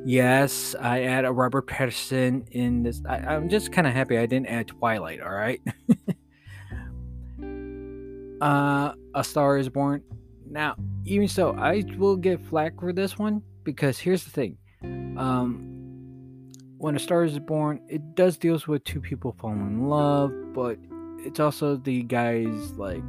Yes, 0.04 0.74
I 0.80 1.02
add 1.04 1.24
a 1.24 1.32
Robert 1.32 1.68
Pattinson 1.68 2.48
in 2.50 2.82
this. 2.82 3.00
I, 3.08 3.34
am 3.34 3.48
just 3.48 3.70
kind 3.70 3.86
of 3.86 3.92
happy 3.92 4.18
I 4.18 4.26
didn't 4.26 4.48
add 4.48 4.66
Twilight. 4.66 5.20
All 5.20 5.30
right. 5.30 5.60
uh, 8.40 8.94
A 9.14 9.22
Star 9.22 9.58
Is 9.58 9.68
Born. 9.68 10.02
Now, 10.50 10.74
even 11.04 11.28
so, 11.28 11.54
I 11.54 11.84
will 11.96 12.16
get 12.16 12.40
flack 12.40 12.80
for 12.80 12.92
this 12.92 13.16
one 13.16 13.42
because 13.62 13.98
here's 13.98 14.24
the 14.24 14.30
thing. 14.30 14.58
Um, 15.16 16.50
when 16.78 16.96
A 16.96 16.98
Star 16.98 17.22
Is 17.22 17.38
Born, 17.38 17.80
it 17.88 18.16
does 18.16 18.36
deals 18.36 18.66
with 18.66 18.82
two 18.82 19.00
people 19.00 19.36
falling 19.40 19.60
in 19.60 19.88
love, 19.88 20.32
but 20.52 20.78
it's 21.18 21.38
also 21.38 21.76
the 21.76 22.02
guy's 22.02 22.72
like, 22.72 23.04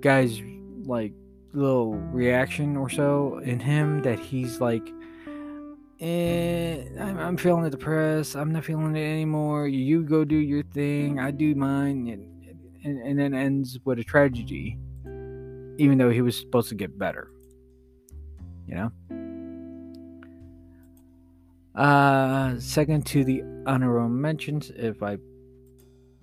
guy's 0.00 0.40
like 0.84 1.12
little 1.52 1.94
reaction 1.94 2.78
or 2.78 2.88
so 2.88 3.38
in 3.44 3.60
him 3.60 4.00
that 4.02 4.18
he's 4.18 4.58
like 4.60 4.88
eh, 6.00 6.84
I'm, 7.00 7.18
I'm 7.18 7.36
feeling 7.36 7.68
depressed. 7.70 8.36
I'm 8.36 8.52
not 8.52 8.64
feeling 8.64 8.96
it 8.96 9.04
anymore. 9.04 9.68
You 9.68 10.02
go 10.02 10.24
do 10.24 10.36
your 10.36 10.62
thing. 10.62 11.18
I 11.18 11.30
do 11.30 11.54
mine. 11.54 12.08
And, 12.08 12.56
and, 12.84 12.98
and 13.06 13.18
then 13.18 13.34
ends 13.34 13.78
with 13.84 13.98
a 13.98 14.04
tragedy, 14.04 14.78
even 15.78 15.98
though 15.98 16.10
he 16.10 16.22
was 16.22 16.38
supposed 16.38 16.68
to 16.70 16.74
get 16.74 16.98
better. 16.98 17.30
You 18.66 18.74
know? 18.74 18.92
Uh, 21.74 22.58
second 22.58 23.06
to 23.06 23.24
the 23.24 23.42
honorable 23.66 24.08
mentions, 24.08 24.70
if 24.74 25.02
I 25.02 25.18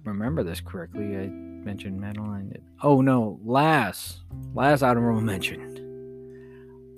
remember 0.03 0.44
this 0.44 0.60
correctly, 0.60 1.17
I 1.17 1.27
mentioned 1.27 2.00
Madeline. 2.00 2.53
Oh 2.84 3.01
no, 3.01 3.39
last, 3.44 4.20
last 4.53 4.84
honorable 4.84 5.22
mention. 5.34 5.82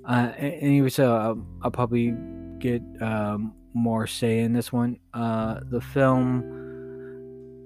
Uh, 0.08 0.32
anyway, 0.38 0.90
so 0.90 1.16
I'll, 1.16 1.46
I'll 1.62 1.72
probably 1.72 2.16
get 2.60 2.82
um, 3.02 3.54
more 3.74 4.08
say 4.08 4.40
in 4.40 4.54
this 4.54 4.72
one. 4.72 4.98
Uh, 5.14 5.62
the 5.70 5.82
film, 5.82 6.44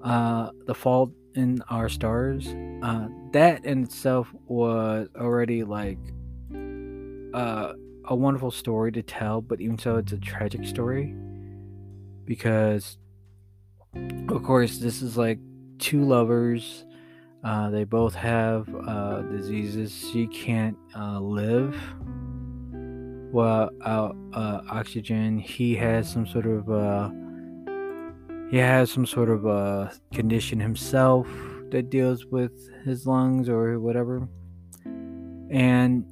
uh, 0.02 0.50
The 0.66 0.74
Fault 0.74 1.12
in 1.34 1.62
Our 1.68 1.88
Stars, 1.88 2.54
uh, 2.82 3.08
that 3.32 3.64
in 3.64 3.84
itself 3.84 4.28
was 4.46 5.08
already 5.16 5.64
like 5.64 5.98
uh, 7.34 7.72
a 8.04 8.14
wonderful 8.14 8.50
story 8.50 8.92
to 8.92 9.02
tell, 9.02 9.40
but 9.40 9.60
even 9.60 9.78
so, 9.78 9.96
it's 9.96 10.12
a 10.12 10.18
tragic 10.18 10.66
story 10.66 11.14
because, 12.24 12.98
of 14.28 14.42
course, 14.42 14.78
this 14.78 15.02
is 15.02 15.16
like 15.16 15.38
two 15.78 16.04
lovers. 16.04 16.84
Uh, 17.42 17.70
they 17.70 17.84
both 17.84 18.14
have 18.14 18.68
uh, 18.86 19.22
diseases. 19.22 20.10
She 20.12 20.26
can't 20.26 20.76
uh, 20.94 21.18
live 21.18 21.76
well, 23.32 23.70
uh, 23.80 24.12
uh, 24.34 24.60
oxygen. 24.70 25.38
He 25.38 25.74
has 25.76 26.10
some 26.10 26.26
sort 26.26 26.46
of 26.46 26.70
uh, 26.70 27.10
he 28.50 28.58
has 28.58 28.90
some 28.90 29.06
sort 29.06 29.30
of 29.30 29.46
uh, 29.46 29.90
condition 30.12 30.60
himself 30.60 31.26
that 31.70 31.88
deals 31.88 32.26
with 32.26 32.52
his 32.84 33.06
lungs 33.06 33.48
or 33.48 33.80
whatever, 33.80 34.28
and 34.84 36.04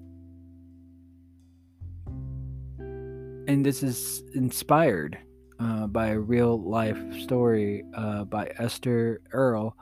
and 3.46 3.66
this 3.66 3.82
is 3.82 4.22
inspired 4.34 5.18
uh, 5.58 5.86
by 5.88 6.08
a 6.08 6.18
real 6.18 6.58
life 6.62 6.98
story 7.20 7.84
uh, 7.94 8.24
by 8.24 8.50
Esther 8.58 9.20
Earl 9.32 9.76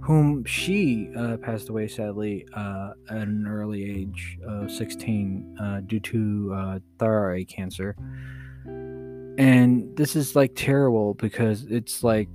whom 0.00 0.44
she 0.44 1.10
uh, 1.16 1.36
passed 1.38 1.68
away 1.68 1.88
sadly 1.88 2.46
uh, 2.54 2.92
at 3.10 3.28
an 3.28 3.46
early 3.46 3.84
age 3.84 4.38
of 4.46 4.70
16 4.70 5.56
uh, 5.60 5.80
due 5.86 6.00
to 6.00 6.52
uh, 6.54 6.78
thyroid 6.98 7.48
cancer. 7.48 7.96
And 9.38 9.96
this 9.96 10.16
is 10.16 10.36
like 10.36 10.52
terrible 10.54 11.14
because 11.14 11.64
it's 11.64 12.02
like, 12.02 12.28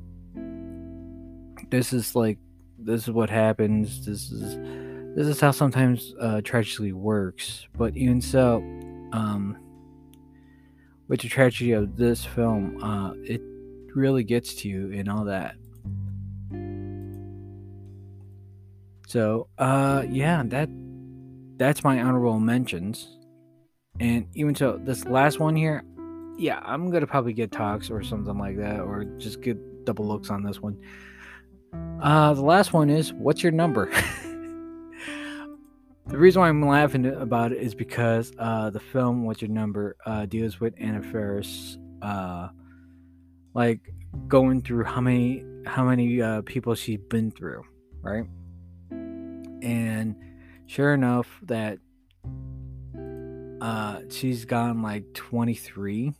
this 1.70 1.94
is 1.94 2.16
like, 2.16 2.38
this 2.80 3.04
is 3.04 3.12
what 3.12 3.30
happens. 3.30 4.06
This 4.06 4.32
is, 4.32 4.58
this 5.16 5.28
is 5.28 5.40
how 5.40 5.52
sometimes 5.52 6.14
uh, 6.20 6.42
tragedy 6.42 6.94
works. 6.94 7.68
But 7.78 7.96
even 7.96 8.22
so, 8.22 8.58
um, 9.14 9.58
with 11.08 11.22
the 11.22 11.30
tragedy 11.30 11.72
of 11.72 11.96
this 11.96 12.26
film, 12.26 12.84
uh, 12.84 13.14
it 13.24 13.42
really 13.96 14.24
gets 14.24 14.56
to 14.56 14.70
you 14.70 14.92
and 14.92 15.10
all 15.10 15.26
that. 15.26 15.56
So, 19.16 19.48
uh, 19.58 20.04
yeah, 20.10 20.44
that 20.48 20.68
that's 21.56 21.86
my 21.86 22.02
honorable 22.02 22.38
mentions. 22.38 23.18
And 23.98 24.28
even 24.34 24.56
so, 24.56 24.78
this 24.84 25.06
last 25.06 25.40
one 25.40 25.56
here, 25.56 25.86
yeah, 26.38 26.60
I'm 26.62 26.92
gonna 26.92 27.08
probably 27.08 27.32
get 27.32 27.50
talks 27.50 27.90
or 27.90 28.04
something 28.04 28.38
like 28.38 28.58
that, 28.58 28.82
or 28.82 29.06
just 29.18 29.42
get 29.42 29.86
double 29.86 30.06
looks 30.06 30.30
on 30.30 30.44
this 30.44 30.60
one. 30.60 30.78
Uh, 32.02 32.34
the 32.34 32.42
last 32.42 32.74
one 32.74 32.90
is 32.90 33.14
what's 33.14 33.42
your 33.42 33.54
number? 33.54 33.86
the 36.08 36.18
reason 36.18 36.42
why 36.42 36.50
I'm 36.50 36.68
laughing 36.68 37.06
about 37.06 37.54
it 37.54 37.60
is 37.60 37.74
because 37.74 38.34
uh, 38.38 38.70
the 38.70 38.82
film 38.82 39.24
What's 39.24 39.42
Your 39.42 39.50
Number 39.50 39.96
uh, 40.06 40.26
deals 40.26 40.60
with 40.60 40.74
Anna 40.78 41.02
Faris, 41.02 41.78
uh, 42.02 42.50
like 43.54 43.80
going 44.28 44.62
through 44.62 44.84
how 44.84 45.00
many 45.00 45.42
how 45.66 45.86
many 45.86 46.22
uh, 46.22 46.42
people 46.42 46.76
she's 46.76 47.00
been 47.08 47.32
through, 47.32 47.64
right? 48.02 48.26
And 49.66 50.16
sure 50.68 50.94
enough, 50.94 51.28
that 51.44 51.80
uh, 53.62 54.02
she's 54.10 54.46
gone 54.46 54.82
like 54.82 55.12
23 55.14 56.14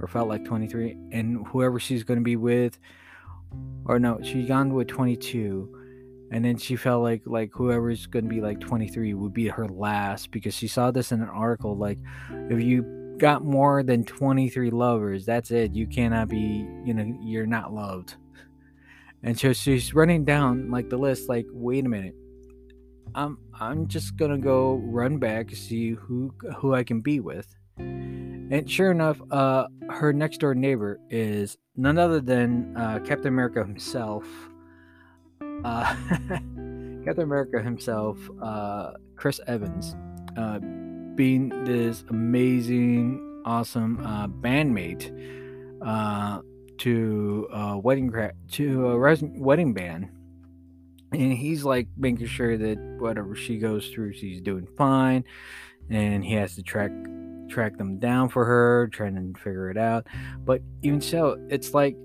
or 0.00 0.08
felt 0.08 0.28
like 0.28 0.44
23, 0.44 0.96
and 1.12 1.46
whoever 1.46 1.78
she's 1.78 2.02
going 2.02 2.18
to 2.18 2.24
be 2.24 2.36
with, 2.36 2.78
or 3.84 3.98
no, 3.98 4.18
she's 4.22 4.48
gone 4.48 4.74
with 4.74 4.88
22 4.88 5.78
and 6.32 6.42
then 6.42 6.56
she 6.56 6.76
felt 6.76 7.02
like 7.02 7.22
like 7.26 7.50
whoever's 7.52 8.06
going 8.06 8.24
to 8.24 8.28
be 8.28 8.40
like 8.40 8.58
23 8.58 9.12
would 9.14 9.34
be 9.34 9.48
her 9.48 9.68
last 9.68 10.30
because 10.30 10.54
she 10.54 10.66
saw 10.66 10.90
this 10.90 11.12
in 11.12 11.20
an 11.20 11.28
article 11.28 11.76
like 11.76 11.98
if 12.48 12.60
you 12.60 12.82
got 13.18 13.44
more 13.44 13.82
than 13.82 14.02
23 14.02 14.70
lovers 14.70 15.26
that's 15.26 15.50
it 15.50 15.74
you 15.74 15.86
cannot 15.86 16.28
be 16.28 16.66
you 16.84 16.94
know 16.94 17.04
you're 17.22 17.46
not 17.46 17.72
loved. 17.72 18.16
And 19.24 19.38
so 19.38 19.52
she's 19.52 19.94
running 19.94 20.24
down 20.24 20.70
like 20.70 20.88
the 20.88 20.96
list 20.96 21.28
like 21.28 21.46
wait 21.52 21.84
a 21.84 21.88
minute 21.88 22.14
i'm 23.14 23.38
i'm 23.60 23.86
just 23.86 24.16
gonna 24.16 24.38
go 24.38 24.74
run 24.84 25.18
back 25.18 25.50
see 25.50 25.90
who 25.90 26.32
who 26.56 26.74
i 26.74 26.82
can 26.82 27.00
be 27.00 27.20
with. 27.20 27.46
And 27.78 28.70
sure 28.70 28.90
enough 28.90 29.20
uh 29.30 29.66
her 29.90 30.12
next 30.12 30.38
door 30.38 30.54
neighbor 30.54 31.00
is 31.10 31.56
none 31.76 31.98
other 31.98 32.20
than 32.20 32.76
uh, 32.76 32.98
captain 33.04 33.28
america 33.28 33.64
himself. 33.64 34.26
Uh, 35.64 35.94
Captain 37.04 37.24
America 37.24 37.60
himself, 37.60 38.16
uh, 38.40 38.92
Chris 39.16 39.40
Evans, 39.48 39.96
uh, 40.36 40.60
being 41.16 41.48
this 41.64 42.04
amazing, 42.10 43.42
awesome 43.44 43.98
uh, 44.04 44.28
bandmate 44.28 45.10
uh, 45.84 46.40
to 46.78 47.48
a 47.52 47.78
wedding 47.78 48.08
cra- 48.10 48.34
to 48.52 48.86
a 48.88 48.98
res- 48.98 49.24
wedding 49.24 49.74
band, 49.74 50.10
and 51.12 51.32
he's 51.32 51.64
like 51.64 51.88
making 51.96 52.26
sure 52.26 52.56
that 52.56 52.78
whatever 52.98 53.34
she 53.34 53.58
goes 53.58 53.88
through, 53.88 54.14
she's 54.14 54.40
doing 54.40 54.66
fine, 54.76 55.24
and 55.90 56.24
he 56.24 56.34
has 56.34 56.54
to 56.56 56.62
track 56.62 56.90
track 57.48 57.76
them 57.76 57.98
down 57.98 58.28
for 58.28 58.44
her, 58.44 58.88
trying 58.88 59.14
to 59.14 59.38
figure 59.38 59.70
it 59.70 59.76
out. 59.76 60.06
But 60.44 60.62
even 60.82 61.00
so, 61.00 61.38
it's 61.50 61.74
like 61.74 61.96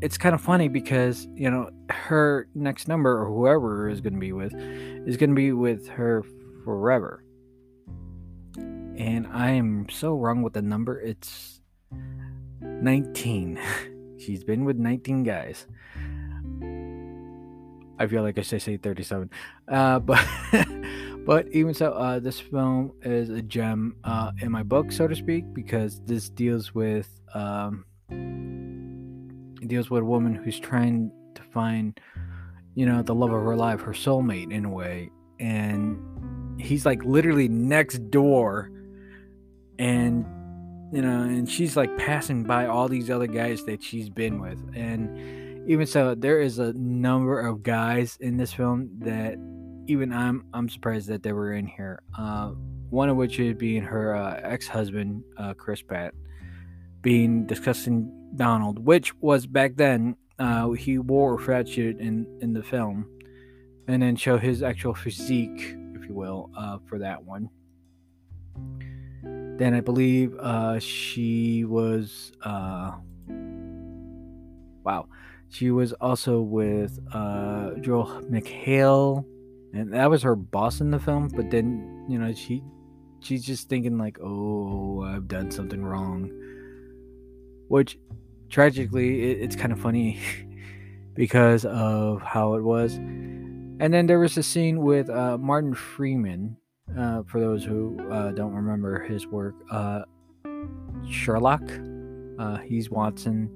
it's 0.00 0.18
kind 0.18 0.34
of 0.34 0.40
funny 0.40 0.68
because 0.68 1.28
you 1.34 1.50
know 1.50 1.70
her 1.88 2.48
next 2.54 2.88
number 2.88 3.22
or 3.22 3.26
whoever 3.26 3.88
is 3.88 4.00
going 4.00 4.14
to 4.14 4.18
be 4.18 4.32
with 4.32 4.52
is 4.54 5.16
going 5.16 5.30
to 5.30 5.36
be 5.36 5.52
with 5.52 5.88
her 5.88 6.24
forever. 6.64 7.24
And 8.56 9.26
i 9.32 9.50
am 9.50 9.88
so 9.88 10.14
wrong 10.14 10.42
with 10.42 10.52
the 10.52 10.60
number 10.60 11.00
it's 11.00 11.60
19 12.60 13.58
she's 14.18 14.44
been 14.44 14.64
with 14.64 14.76
19 14.76 15.22
guys 15.22 15.66
i 18.02 18.06
feel 18.06 18.22
like 18.22 18.38
i 18.38 18.42
should 18.42 18.60
say 18.60 18.76
37 18.76 19.30
uh, 19.68 19.98
but 19.98 20.24
but 21.26 21.48
even 21.48 21.72
so 21.72 21.92
uh, 21.92 22.18
this 22.18 22.40
film 22.40 22.92
is 23.02 23.30
a 23.30 23.42
gem 23.42 23.96
uh, 24.04 24.32
in 24.40 24.50
my 24.50 24.62
book 24.62 24.90
so 24.92 25.06
to 25.06 25.14
speak 25.14 25.44
because 25.54 26.00
this 26.04 26.28
deals 26.28 26.74
with 26.74 27.08
um, 27.34 27.84
deals 29.66 29.90
with 29.90 30.02
a 30.02 30.04
woman 30.04 30.34
who's 30.34 30.58
trying 30.58 31.10
to 31.34 31.42
find, 31.42 31.98
you 32.74 32.86
know, 32.86 33.02
the 33.02 33.14
love 33.14 33.32
of 33.32 33.42
her 33.42 33.56
life, 33.56 33.80
her 33.80 33.92
soulmate 33.92 34.52
in 34.52 34.64
a 34.64 34.70
way. 34.70 35.10
And 35.40 36.60
he's 36.60 36.86
like 36.86 37.02
literally 37.04 37.48
next 37.48 38.10
door. 38.10 38.70
And, 39.78 40.26
you 40.92 41.02
know, 41.02 41.22
and 41.22 41.50
she's 41.50 41.76
like 41.76 41.96
passing 41.96 42.44
by 42.44 42.66
all 42.66 42.88
these 42.88 43.10
other 43.10 43.26
guys 43.26 43.64
that 43.64 43.82
she's 43.82 44.08
been 44.08 44.40
with. 44.40 44.58
And 44.74 45.41
even 45.66 45.86
so, 45.86 46.14
there 46.14 46.40
is 46.40 46.58
a 46.58 46.72
number 46.72 47.40
of 47.40 47.62
guys 47.62 48.16
in 48.20 48.36
this 48.36 48.52
film 48.52 48.90
that 49.00 49.36
even 49.86 50.12
I'm 50.12 50.44
I'm 50.52 50.68
surprised 50.68 51.08
that 51.08 51.22
they 51.22 51.32
were 51.32 51.52
in 51.52 51.66
here. 51.66 52.02
Uh, 52.16 52.52
one 52.90 53.08
of 53.08 53.16
which 53.16 53.38
is 53.38 53.54
being 53.54 53.82
her 53.82 54.14
uh, 54.14 54.40
ex-husband, 54.42 55.24
uh, 55.38 55.54
Chris 55.54 55.80
Pratt, 55.80 56.14
being 57.00 57.46
Disgusting 57.46 58.12
Donald, 58.36 58.84
which 58.84 59.14
was 59.20 59.46
back 59.46 59.76
then 59.76 60.16
uh, 60.38 60.70
he 60.70 60.98
wore 60.98 61.34
a 61.34 61.38
fat 61.38 61.68
suit 61.68 61.98
in 62.00 62.26
in 62.40 62.52
the 62.52 62.62
film, 62.62 63.06
and 63.88 64.02
then 64.02 64.16
show 64.16 64.38
his 64.38 64.62
actual 64.62 64.94
physique, 64.94 65.76
if 65.94 66.08
you 66.08 66.14
will, 66.14 66.50
uh, 66.56 66.78
for 66.86 66.98
that 66.98 67.24
one. 67.24 67.48
Then 69.58 69.74
I 69.74 69.80
believe 69.80 70.34
uh, 70.38 70.78
she 70.80 71.64
was 71.64 72.32
wow, 74.84 75.06
she 75.52 75.70
was 75.70 75.92
also 75.94 76.40
with 76.40 76.98
uh, 77.12 77.72
Joel 77.80 78.22
McHale, 78.30 79.24
and 79.74 79.92
that 79.92 80.08
was 80.08 80.22
her 80.22 80.34
boss 80.34 80.80
in 80.80 80.90
the 80.90 80.98
film. 80.98 81.28
But 81.28 81.50
then 81.50 82.06
you 82.08 82.18
know 82.18 82.32
she 82.32 82.62
she's 83.20 83.44
just 83.44 83.68
thinking 83.68 83.98
like, 83.98 84.18
oh, 84.22 85.02
I've 85.02 85.28
done 85.28 85.50
something 85.50 85.84
wrong, 85.84 86.30
which 87.68 87.98
tragically, 88.48 89.30
it, 89.30 89.42
it's 89.42 89.54
kind 89.54 89.72
of 89.72 89.78
funny 89.78 90.18
because 91.14 91.66
of 91.66 92.22
how 92.22 92.54
it 92.54 92.62
was. 92.62 92.94
And 92.94 93.92
then 93.92 94.06
there 94.06 94.20
was 94.20 94.38
a 94.38 94.42
scene 94.42 94.80
with 94.80 95.10
uh, 95.10 95.36
Martin 95.38 95.74
Freeman. 95.74 96.56
Uh, 96.98 97.22
for 97.22 97.40
those 97.40 97.64
who 97.64 97.98
uh, 98.10 98.32
don't 98.32 98.52
remember 98.52 99.02
his 99.04 99.26
work, 99.26 99.54
uh, 99.70 100.02
Sherlock. 101.08 101.62
Uh, 102.38 102.58
he's 102.58 102.90
Watson. 102.90 103.50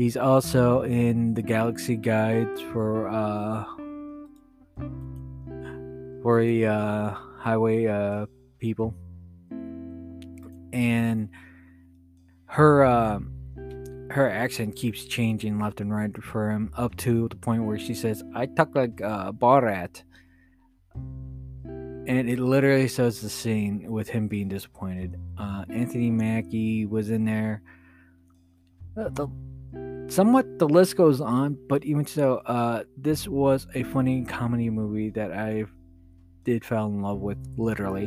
He's 0.00 0.16
also 0.16 0.80
in 0.80 1.34
the 1.34 1.42
Galaxy 1.42 1.94
Guide 1.94 2.48
for 2.72 3.06
uh, 3.06 3.64
for 6.22 6.42
the 6.42 7.14
highway 7.36 8.26
people. 8.58 8.94
And 10.72 11.28
her 12.46 13.20
her 14.08 14.30
accent 14.30 14.74
keeps 14.74 15.04
changing 15.04 15.58
left 15.58 15.82
and 15.82 15.92
right 15.94 16.16
for 16.24 16.50
him 16.50 16.72
up 16.78 16.96
to 17.04 17.28
the 17.28 17.36
point 17.36 17.64
where 17.64 17.78
she 17.78 17.92
says 17.92 18.24
i 18.34 18.46
talk 18.46 18.74
like 18.74 19.02
a 19.02 19.34
Borat. 19.34 20.02
And 20.94 22.30
it 22.30 22.38
literally 22.38 22.88
shows 22.88 23.20
the 23.20 23.28
scene 23.28 23.84
with 23.92 24.08
him 24.08 24.28
being 24.28 24.48
disappointed. 24.48 25.20
Uh, 25.36 25.66
anthony 25.68 26.10
mackie 26.10 26.86
was 26.86 27.10
in 27.10 27.26
there. 27.26 27.60
Uh, 28.96 29.10
the, 29.10 29.28
somewhat 30.10 30.58
the 30.58 30.68
list 30.68 30.96
goes 30.96 31.20
on 31.20 31.56
but 31.68 31.84
even 31.84 32.04
so 32.04 32.38
uh, 32.46 32.82
this 32.96 33.28
was 33.28 33.66
a 33.74 33.82
funny 33.84 34.24
comedy 34.24 34.68
movie 34.68 35.10
that 35.10 35.32
i 35.32 35.64
did 36.44 36.64
fall 36.64 36.86
in 36.86 37.00
love 37.00 37.20
with 37.20 37.38
literally 37.56 38.06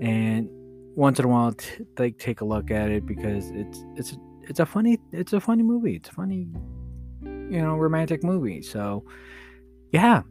and 0.00 0.48
once 0.96 1.18
in 1.18 1.24
a 1.24 1.28
while 1.28 1.52
t- 1.52 1.84
like 1.98 2.18
take 2.18 2.40
a 2.40 2.44
look 2.44 2.70
at 2.70 2.90
it 2.90 3.04
because 3.06 3.50
it's 3.50 3.84
it's 3.96 4.16
it's 4.48 4.60
a 4.60 4.66
funny 4.66 4.98
it's 5.12 5.32
a 5.32 5.40
funny 5.40 5.62
movie. 5.62 5.96
It's 5.96 6.08
a 6.08 6.12
funny 6.12 6.48
you 7.22 7.62
know 7.62 7.76
romantic 7.76 8.22
movie. 8.22 8.62
So 8.62 9.04
yeah, 9.90 10.22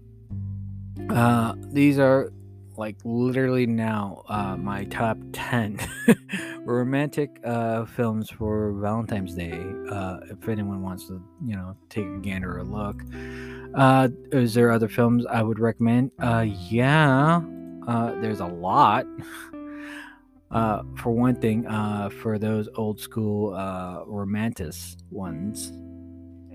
uh, 1.10 1.56
these 1.72 2.00
are 2.00 2.32
like 2.78 2.98
literally 3.04 3.66
now 3.66 4.24
uh, 4.30 4.56
my 4.58 4.84
top 4.86 5.18
10 5.34 5.80
romantic 6.66 7.30
uh, 7.44 7.86
films 7.86 8.30
for 8.30 8.74
valentine's 8.74 9.36
day 9.36 9.60
uh, 9.90 10.20
if 10.30 10.48
anyone 10.48 10.82
wants 10.82 11.08
to 11.08 11.22
you 11.46 11.56
know 11.56 11.76
take 11.90 12.06
a 12.06 12.20
gander 12.20 12.58
or 12.58 12.64
look 12.64 13.02
uh, 13.76 14.08
is 14.32 14.54
there 14.54 14.72
other 14.72 14.88
films 14.88 15.26
i 15.28 15.42
would 15.42 15.60
recommend 15.60 16.12
uh, 16.20 16.46
yeah 16.70 17.42
uh, 17.88 18.20
there's 18.22 18.40
a 18.40 18.46
lot 18.46 19.06
uh, 20.54 20.84
for 20.98 21.12
one 21.12 21.36
thing, 21.36 21.66
uh, 21.66 22.10
for 22.22 22.38
those 22.38 22.70
old 22.76 23.00
school 23.00 23.56
uh, 23.56 24.04
romantic 24.06 24.74
ones, 25.10 25.70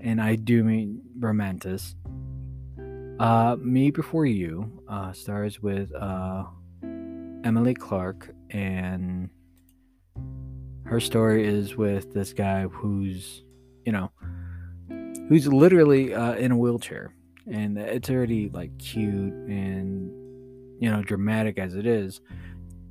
and 0.01 0.21
I 0.21 0.35
do 0.35 0.63
mean 0.63 1.01
romantic. 1.19 1.81
Uh, 3.19 3.57
Me 3.61 3.91
Before 3.91 4.25
You 4.25 4.81
uh, 4.87 5.11
stars 5.11 5.61
with 5.61 5.93
uh, 5.93 6.45
Emily 6.81 7.73
Clark, 7.73 8.33
and 8.49 9.29
her 10.85 11.01
story 11.01 11.45
is 11.45 11.75
with 11.75 12.13
this 12.13 12.31
guy 12.31 12.63
who's, 12.63 13.43
you 13.85 13.91
know, 13.91 14.09
who's 15.27 15.47
literally 15.47 16.13
uh, 16.13 16.35
in 16.35 16.53
a 16.53 16.57
wheelchair, 16.57 17.13
and 17.51 17.77
it's 17.77 18.09
already 18.09 18.47
like 18.49 18.77
cute 18.79 19.33
and 19.33 20.09
you 20.81 20.89
know 20.89 21.03
dramatic 21.03 21.57
as 21.57 21.75
it 21.75 21.85
is. 21.85 22.21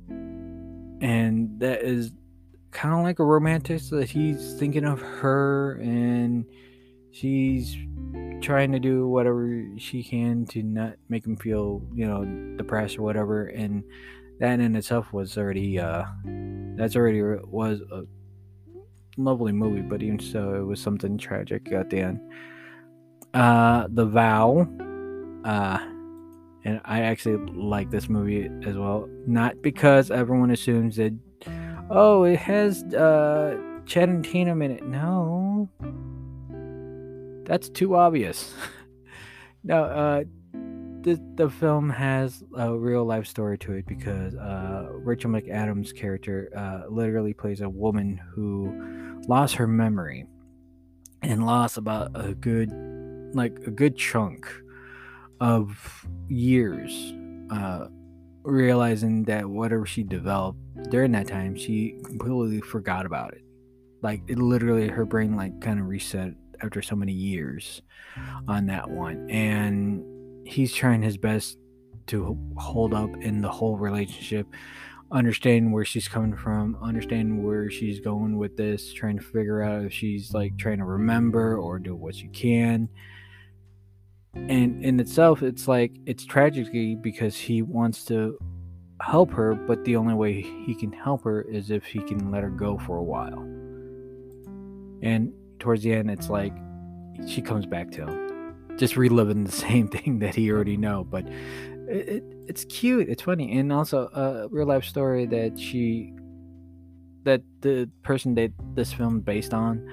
And 0.09 1.59
that 1.59 1.81
is 1.81 2.11
kind 2.69 2.93
of 2.93 3.01
like 3.01 3.17
a 3.17 3.25
romantic 3.25 3.81
that 3.89 4.11
he's 4.11 4.53
thinking 4.59 4.85
of 4.85 5.01
her 5.01 5.79
and 5.81 6.45
she's 7.11 7.75
trying 8.41 8.71
to 8.71 8.79
do 8.79 9.07
whatever 9.07 9.65
she 9.77 10.03
can 10.03 10.45
to 10.47 10.63
not 10.63 10.93
make 11.09 11.25
him 11.25 11.35
feel, 11.35 11.81
you 11.93 12.05
know, 12.05 12.25
depressed 12.57 12.97
or 12.97 13.03
whatever. 13.03 13.47
And 13.47 13.83
that 14.39 14.59
in 14.59 14.75
itself 14.75 15.11
was 15.11 15.37
already, 15.37 15.79
uh, 15.79 16.05
that's 16.75 16.95
already 16.95 17.21
was 17.21 17.81
a 17.91 18.03
lovely 19.17 19.51
movie, 19.51 19.81
but 19.81 20.01
even 20.01 20.19
so, 20.19 20.53
it 20.55 20.63
was 20.63 20.81
something 20.81 21.17
tragic 21.17 21.71
at 21.71 21.89
the 21.89 21.99
end. 21.99 22.19
Uh, 23.33 23.87
The 23.89 24.05
Vow, 24.05 24.67
uh, 25.43 25.79
and 26.65 26.81
I 26.85 27.01
actually 27.01 27.37
like 27.53 27.91
this 27.91 28.09
movie 28.09 28.49
as 28.65 28.77
well. 28.77 29.09
Not 29.27 29.61
because 29.61 30.11
everyone 30.11 30.51
assumes 30.51 30.95
that, 30.95 31.13
oh, 31.89 32.23
it 32.23 32.39
has 32.39 32.83
uh, 32.93 33.57
Channing 33.85 34.23
Tatum 34.23 34.61
in 34.61 34.71
it. 34.71 34.85
No, 34.85 35.69
that's 37.49 37.67
too 37.67 37.95
obvious. 37.95 38.53
no, 39.63 39.83
uh, 39.83 40.23
the 41.01 41.19
the 41.35 41.49
film 41.49 41.89
has 41.89 42.43
a 42.55 42.77
real 42.77 43.03
life 43.03 43.25
story 43.25 43.57
to 43.57 43.73
it 43.73 43.87
because 43.87 44.35
uh, 44.35 44.89
Rachel 44.91 45.31
McAdams' 45.31 45.95
character 45.95 46.51
uh, 46.55 46.87
literally 46.89 47.33
plays 47.33 47.61
a 47.61 47.69
woman 47.69 48.21
who 48.33 49.19
lost 49.27 49.55
her 49.55 49.65
memory 49.65 50.27
and 51.23 51.45
lost 51.45 51.77
about 51.77 52.11
a 52.13 52.35
good 52.35 52.69
like 53.33 53.57
a 53.65 53.71
good 53.71 53.97
chunk 53.97 54.47
of 55.41 56.05
years 56.27 57.13
uh, 57.49 57.87
realizing 58.43 59.23
that 59.23 59.49
whatever 59.49 59.87
she 59.87 60.03
developed 60.03 60.59
during 60.89 61.11
that 61.13 61.27
time 61.27 61.55
she 61.55 61.99
completely 62.03 62.61
forgot 62.61 63.05
about 63.05 63.33
it 63.33 63.43
like 64.01 64.21
it 64.27 64.37
literally 64.37 64.87
her 64.87 65.05
brain 65.05 65.35
like 65.35 65.59
kind 65.61 65.79
of 65.79 65.87
reset 65.87 66.33
after 66.61 66.81
so 66.81 66.95
many 66.95 67.13
years 67.13 67.81
on 68.47 68.65
that 68.67 68.89
one. 68.89 69.29
And 69.29 70.03
he's 70.47 70.73
trying 70.73 71.01
his 71.01 71.17
best 71.17 71.57
to 72.07 72.37
hold 72.57 72.93
up 72.93 73.09
in 73.21 73.41
the 73.41 73.49
whole 73.49 73.77
relationship 73.77 74.47
understand 75.11 75.71
where 75.71 75.85
she's 75.85 76.07
coming 76.07 76.35
from 76.35 76.77
understand 76.81 77.43
where 77.43 77.69
she's 77.69 77.99
going 77.99 78.37
with 78.37 78.55
this 78.55 78.93
trying 78.93 79.17
to 79.17 79.23
figure 79.23 79.61
out 79.61 79.83
if 79.83 79.93
she's 79.93 80.33
like 80.33 80.55
trying 80.57 80.77
to 80.77 80.85
remember 80.85 81.57
or 81.57 81.79
do 81.79 81.95
what 81.95 82.15
she 82.15 82.27
can. 82.27 82.87
And 84.35 84.85
in 84.85 84.99
itself 84.99 85.41
it's 85.41 85.67
like 85.67 85.93
it's 86.05 86.25
tragedy 86.25 86.95
because 86.95 87.35
he 87.35 87.63
wants 87.63 88.05
to 88.05 88.37
help 89.01 89.31
her 89.31 89.55
but 89.55 89.83
the 89.85 89.95
only 89.95 90.13
way 90.13 90.41
he 90.41 90.75
can 90.75 90.91
help 90.91 91.23
her 91.23 91.41
is 91.41 91.71
if 91.71 91.85
he 91.85 91.99
can 92.01 92.31
let 92.31 92.43
her 92.43 92.49
go 92.49 92.77
for 92.77 92.97
a 92.97 93.03
while. 93.03 93.39
And 95.01 95.33
towards 95.59 95.83
the 95.83 95.93
end 95.93 96.09
it's 96.09 96.29
like 96.29 96.53
she 97.27 97.41
comes 97.41 97.65
back 97.65 97.91
to 97.91 98.05
him 98.05 98.55
just 98.77 98.95
reliving 98.95 99.43
the 99.43 99.51
same 99.67 99.87
thing 99.87 100.19
that 100.19 100.35
he 100.35 100.51
already 100.51 100.77
know 100.77 101.03
but 101.03 101.25
it, 101.27 102.09
it 102.09 102.23
it's 102.47 102.65
cute 102.65 103.09
it's 103.09 103.23
funny 103.23 103.57
and 103.57 103.71
also 103.71 104.07
a 104.13 104.47
real 104.49 104.67
life 104.67 104.83
story 104.83 105.25
that 105.25 105.59
she 105.59 106.13
that 107.23 107.41
the 107.61 107.89
person 108.03 108.33
that 108.35 108.51
this 108.75 108.93
film 108.93 109.19
based 109.19 109.53
on 109.53 109.85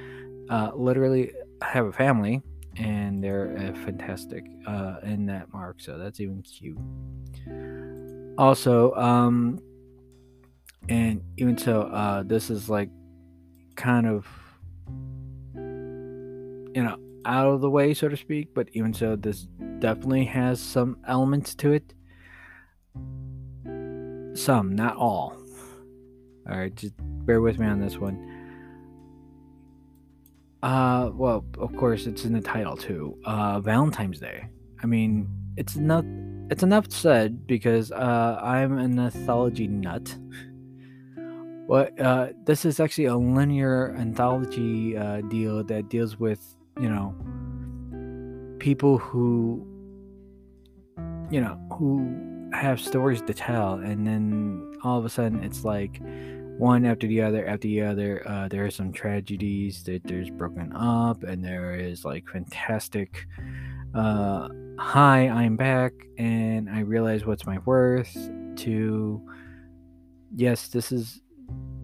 uh, 0.48 0.70
literally 0.74 1.32
have 1.60 1.86
a 1.86 1.92
family 1.92 2.40
and 2.78 3.22
they're 3.22 3.56
uh, 3.56 3.72
fantastic 3.84 4.44
uh, 4.66 4.96
in 5.02 5.26
that 5.26 5.52
mark. 5.52 5.80
So 5.80 5.98
that's 5.98 6.20
even 6.20 6.42
cute. 6.42 6.78
Also, 8.38 8.92
um, 8.94 9.60
and 10.88 11.22
even 11.36 11.56
so, 11.56 11.82
uh, 11.82 12.22
this 12.22 12.50
is 12.50 12.68
like 12.68 12.90
kind 13.76 14.06
of 14.06 14.26
you 16.76 16.84
know 16.84 16.98
out 17.24 17.48
of 17.48 17.60
the 17.62 17.70
way, 17.70 17.94
so 17.94 18.08
to 18.08 18.16
speak. 18.16 18.54
But 18.54 18.68
even 18.72 18.92
so, 18.92 19.16
this 19.16 19.48
definitely 19.78 20.26
has 20.26 20.60
some 20.60 20.98
elements 21.08 21.54
to 21.56 21.72
it. 21.72 21.94
Some, 24.38 24.76
not 24.76 24.96
all. 24.96 25.34
All 26.48 26.56
right, 26.56 26.74
just 26.74 26.94
bear 26.98 27.40
with 27.40 27.58
me 27.58 27.66
on 27.66 27.80
this 27.80 27.96
one. 27.96 28.32
Uh, 30.62 31.10
well, 31.14 31.44
of 31.58 31.74
course, 31.76 32.06
it's 32.06 32.24
in 32.24 32.34
the 32.34 32.40
title 32.42 32.76
too. 32.76 33.18
Uh, 33.24 33.58
Valentine's 33.60 34.20
Day. 34.20 34.48
I 34.82 34.86
mean, 34.86 35.28
it's 35.56 35.76
not. 35.76 36.04
It's 36.50 36.62
enough 36.62 36.92
said 36.92 37.46
because 37.46 37.90
uh, 37.90 38.38
I'm 38.40 38.78
an 38.78 38.98
anthology 38.98 39.66
nut. 39.66 40.16
But 41.66 41.98
uh, 42.00 42.28
this 42.44 42.64
is 42.64 42.78
actually 42.78 43.06
a 43.06 43.16
linear 43.16 43.96
anthology 43.98 44.96
uh, 44.96 45.22
deal 45.22 45.64
that 45.64 45.88
deals 45.88 46.20
with 46.20 46.55
you 46.80 46.88
know 46.88 47.14
people 48.58 48.98
who 48.98 49.66
you 51.30 51.40
know 51.40 51.58
who 51.72 52.50
have 52.52 52.80
stories 52.80 53.22
to 53.22 53.34
tell, 53.34 53.74
and 53.74 54.06
then 54.06 54.72
all 54.82 54.98
of 54.98 55.04
a 55.04 55.08
sudden 55.08 55.42
it's 55.42 55.64
like 55.64 56.00
one 56.58 56.86
after 56.86 57.06
the 57.06 57.20
other 57.20 57.46
after 57.46 57.68
the 57.68 57.82
other 57.82 58.22
uh, 58.26 58.48
there 58.48 58.64
are 58.64 58.70
some 58.70 58.92
tragedies 58.92 59.82
that 59.84 60.02
there's 60.04 60.30
broken 60.30 60.72
up 60.74 61.22
and 61.22 61.44
there 61.44 61.74
is 61.74 62.02
like 62.02 62.26
fantastic 62.28 63.26
uh, 63.94 64.48
hi 64.78 65.28
i'm 65.28 65.54
back 65.54 65.92
and 66.16 66.70
i 66.70 66.80
realize 66.80 67.26
what's 67.26 67.44
my 67.44 67.58
worth 67.66 68.16
to 68.56 69.20
yes 70.34 70.68
this 70.68 70.92
is 70.92 71.20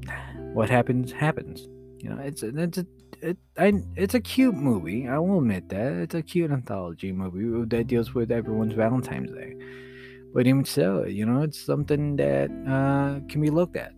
what 0.52 0.70
happens 0.70 1.12
happens. 1.12 1.68
You 1.98 2.10
know 2.10 2.18
it's 2.18 2.42
it's 2.42 2.78
it, 3.22 3.36
I, 3.56 3.72
it's 3.96 4.14
a 4.14 4.20
cute 4.20 4.54
movie 4.54 5.08
i 5.08 5.18
will 5.18 5.38
admit 5.38 5.68
that 5.68 5.92
it's 5.92 6.14
a 6.14 6.22
cute 6.22 6.50
anthology 6.50 7.12
movie 7.12 7.66
that 7.68 7.86
deals 7.86 8.14
with 8.14 8.30
everyone's 8.30 8.74
valentine's 8.74 9.30
day 9.30 9.54
but 10.34 10.46
even 10.46 10.64
so 10.64 11.04
you 11.04 11.24
know 11.26 11.42
it's 11.42 11.60
something 11.64 12.16
that 12.16 12.50
uh, 12.66 13.26
can 13.28 13.40
be 13.40 13.50
looked 13.50 13.76
at 13.76 13.92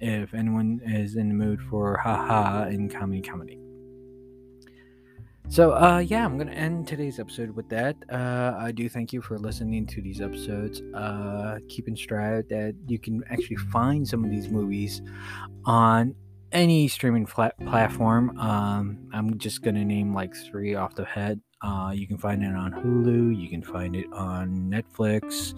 if 0.00 0.32
anyone 0.34 0.80
is 0.84 1.16
in 1.16 1.28
the 1.28 1.34
mood 1.34 1.60
for 1.68 1.96
haha 1.98 2.62
and 2.62 2.92
comedy 2.92 3.20
comedy. 3.20 3.58
So, 5.48 5.72
uh, 5.72 5.98
yeah, 5.98 6.24
I'm 6.24 6.38
gonna 6.38 6.52
end 6.52 6.86
today's 6.86 7.18
episode 7.18 7.50
with 7.50 7.68
that. 7.70 7.96
Uh, 8.08 8.54
I 8.56 8.70
do 8.70 8.88
thank 8.88 9.12
you 9.12 9.20
for 9.20 9.36
listening 9.36 9.84
to 9.88 10.00
these 10.00 10.20
episodes. 10.20 10.80
Uh, 10.94 11.58
keep 11.68 11.88
in 11.88 11.96
stride 11.96 12.48
that 12.50 12.76
you 12.86 13.00
can 13.00 13.24
actually 13.30 13.56
find 13.56 14.06
some 14.06 14.24
of 14.24 14.30
these 14.30 14.48
movies 14.48 15.02
on 15.64 16.14
any 16.52 16.88
streaming 16.88 17.26
flat 17.26 17.58
platform. 17.66 18.38
Um, 18.38 19.08
I'm 19.12 19.38
just 19.38 19.62
gonna 19.62 19.84
name 19.84 20.14
like 20.14 20.34
three 20.34 20.74
off 20.74 20.94
the 20.94 21.04
head. 21.04 21.40
Uh, 21.62 21.92
you 21.94 22.06
can 22.06 22.16
find 22.16 22.42
it 22.42 22.54
on 22.54 22.72
Hulu. 22.72 23.38
You 23.38 23.48
can 23.48 23.62
find 23.62 23.94
it 23.94 24.06
on 24.12 24.70
Netflix. 24.70 25.54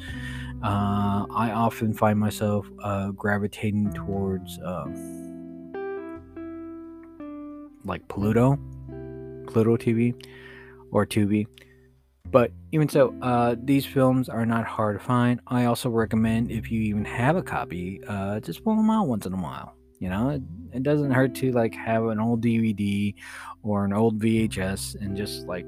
Uh, 0.63 1.27
I 1.35 1.53
often 1.53 1.95
find 1.95 2.19
myself 2.19 2.67
uh, 2.83 3.13
gravitating 3.13 3.93
towards 3.93 4.59
um, 4.65 4.95
like 7.85 8.07
Pluto, 8.09 8.59
Pluto 9.47 9.77
TV, 9.77 10.15
or 10.91 11.07
Tubi. 11.07 11.47
But 12.31 12.51
even 12.73 12.89
so, 12.89 13.15
uh, 13.21 13.57
these 13.63 13.85
films 13.85 14.29
are 14.29 14.47
not 14.47 14.65
hard 14.65 14.99
to 14.99 15.05
find. 15.05 15.41
I 15.47 15.67
also 15.67 15.91
recommend 15.91 16.51
if 16.51 16.71
you 16.71 16.81
even 16.81 17.05
have 17.05 17.37
a 17.37 17.43
copy, 17.43 18.01
uh, 18.09 18.41
just 18.41 18.65
pull 18.65 18.75
them 18.75 18.91
out 18.91 19.07
once 19.07 19.27
in 19.27 19.35
a 19.35 19.37
while. 19.37 19.77
You 20.03 20.09
know, 20.09 20.31
it, 20.31 20.43
it 20.73 20.83
doesn't 20.83 21.13
hurt 21.13 21.33
to 21.37 21.53
like 21.53 21.77
have 21.77 22.07
an 22.07 22.19
old 22.19 22.43
DVD 22.43 23.15
or 23.63 23.85
an 23.85 23.93
old 23.93 24.21
VHS 24.21 25.01
and 25.01 25.17
just 25.17 25.47
like 25.47 25.65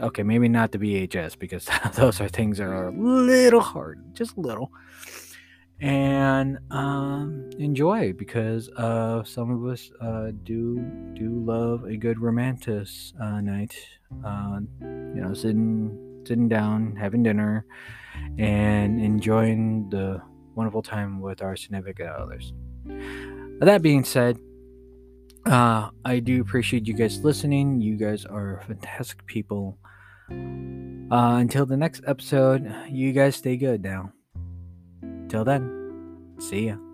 okay, 0.00 0.22
maybe 0.22 0.48
not 0.48 0.70
the 0.70 0.78
VHS 0.78 1.36
because 1.36 1.68
those 1.96 2.20
are 2.20 2.28
things 2.28 2.58
that 2.58 2.68
are 2.68 2.86
a 2.86 2.92
little 2.92 3.60
hard, 3.60 4.14
just 4.14 4.36
a 4.36 4.40
little. 4.40 4.70
And 5.80 6.58
um, 6.70 7.50
enjoy 7.58 8.12
because 8.12 8.68
uh, 8.76 9.24
some 9.24 9.50
of 9.50 9.68
us 9.68 9.90
uh, 10.00 10.30
do 10.44 10.78
do 11.14 11.42
love 11.44 11.82
a 11.82 11.96
good 11.96 12.20
romantic 12.20 12.86
uh, 13.20 13.40
night. 13.40 13.74
Uh, 14.24 14.60
you 14.80 15.20
know, 15.20 15.34
sitting 15.34 16.22
sitting 16.24 16.48
down, 16.48 16.94
having 16.94 17.24
dinner, 17.24 17.66
and 18.38 19.00
enjoying 19.00 19.90
the 19.90 20.22
wonderful 20.54 20.82
time 20.82 21.20
with 21.20 21.42
our 21.42 21.56
significant 21.56 22.10
others. 22.10 22.52
That 23.60 23.82
being 23.82 24.04
said, 24.04 24.38
uh, 25.46 25.90
I 26.04 26.20
do 26.20 26.40
appreciate 26.40 26.86
you 26.86 26.94
guys 26.94 27.24
listening. 27.24 27.80
You 27.80 27.96
guys 27.96 28.24
are 28.24 28.62
fantastic 28.66 29.26
people. 29.26 29.78
Uh, 30.30 31.40
until 31.40 31.66
the 31.66 31.76
next 31.76 32.02
episode, 32.06 32.72
you 32.88 33.12
guys 33.12 33.36
stay 33.36 33.56
good 33.56 33.82
now. 33.82 34.12
Till 35.28 35.44
then, 35.44 36.36
see 36.38 36.66
ya. 36.66 36.87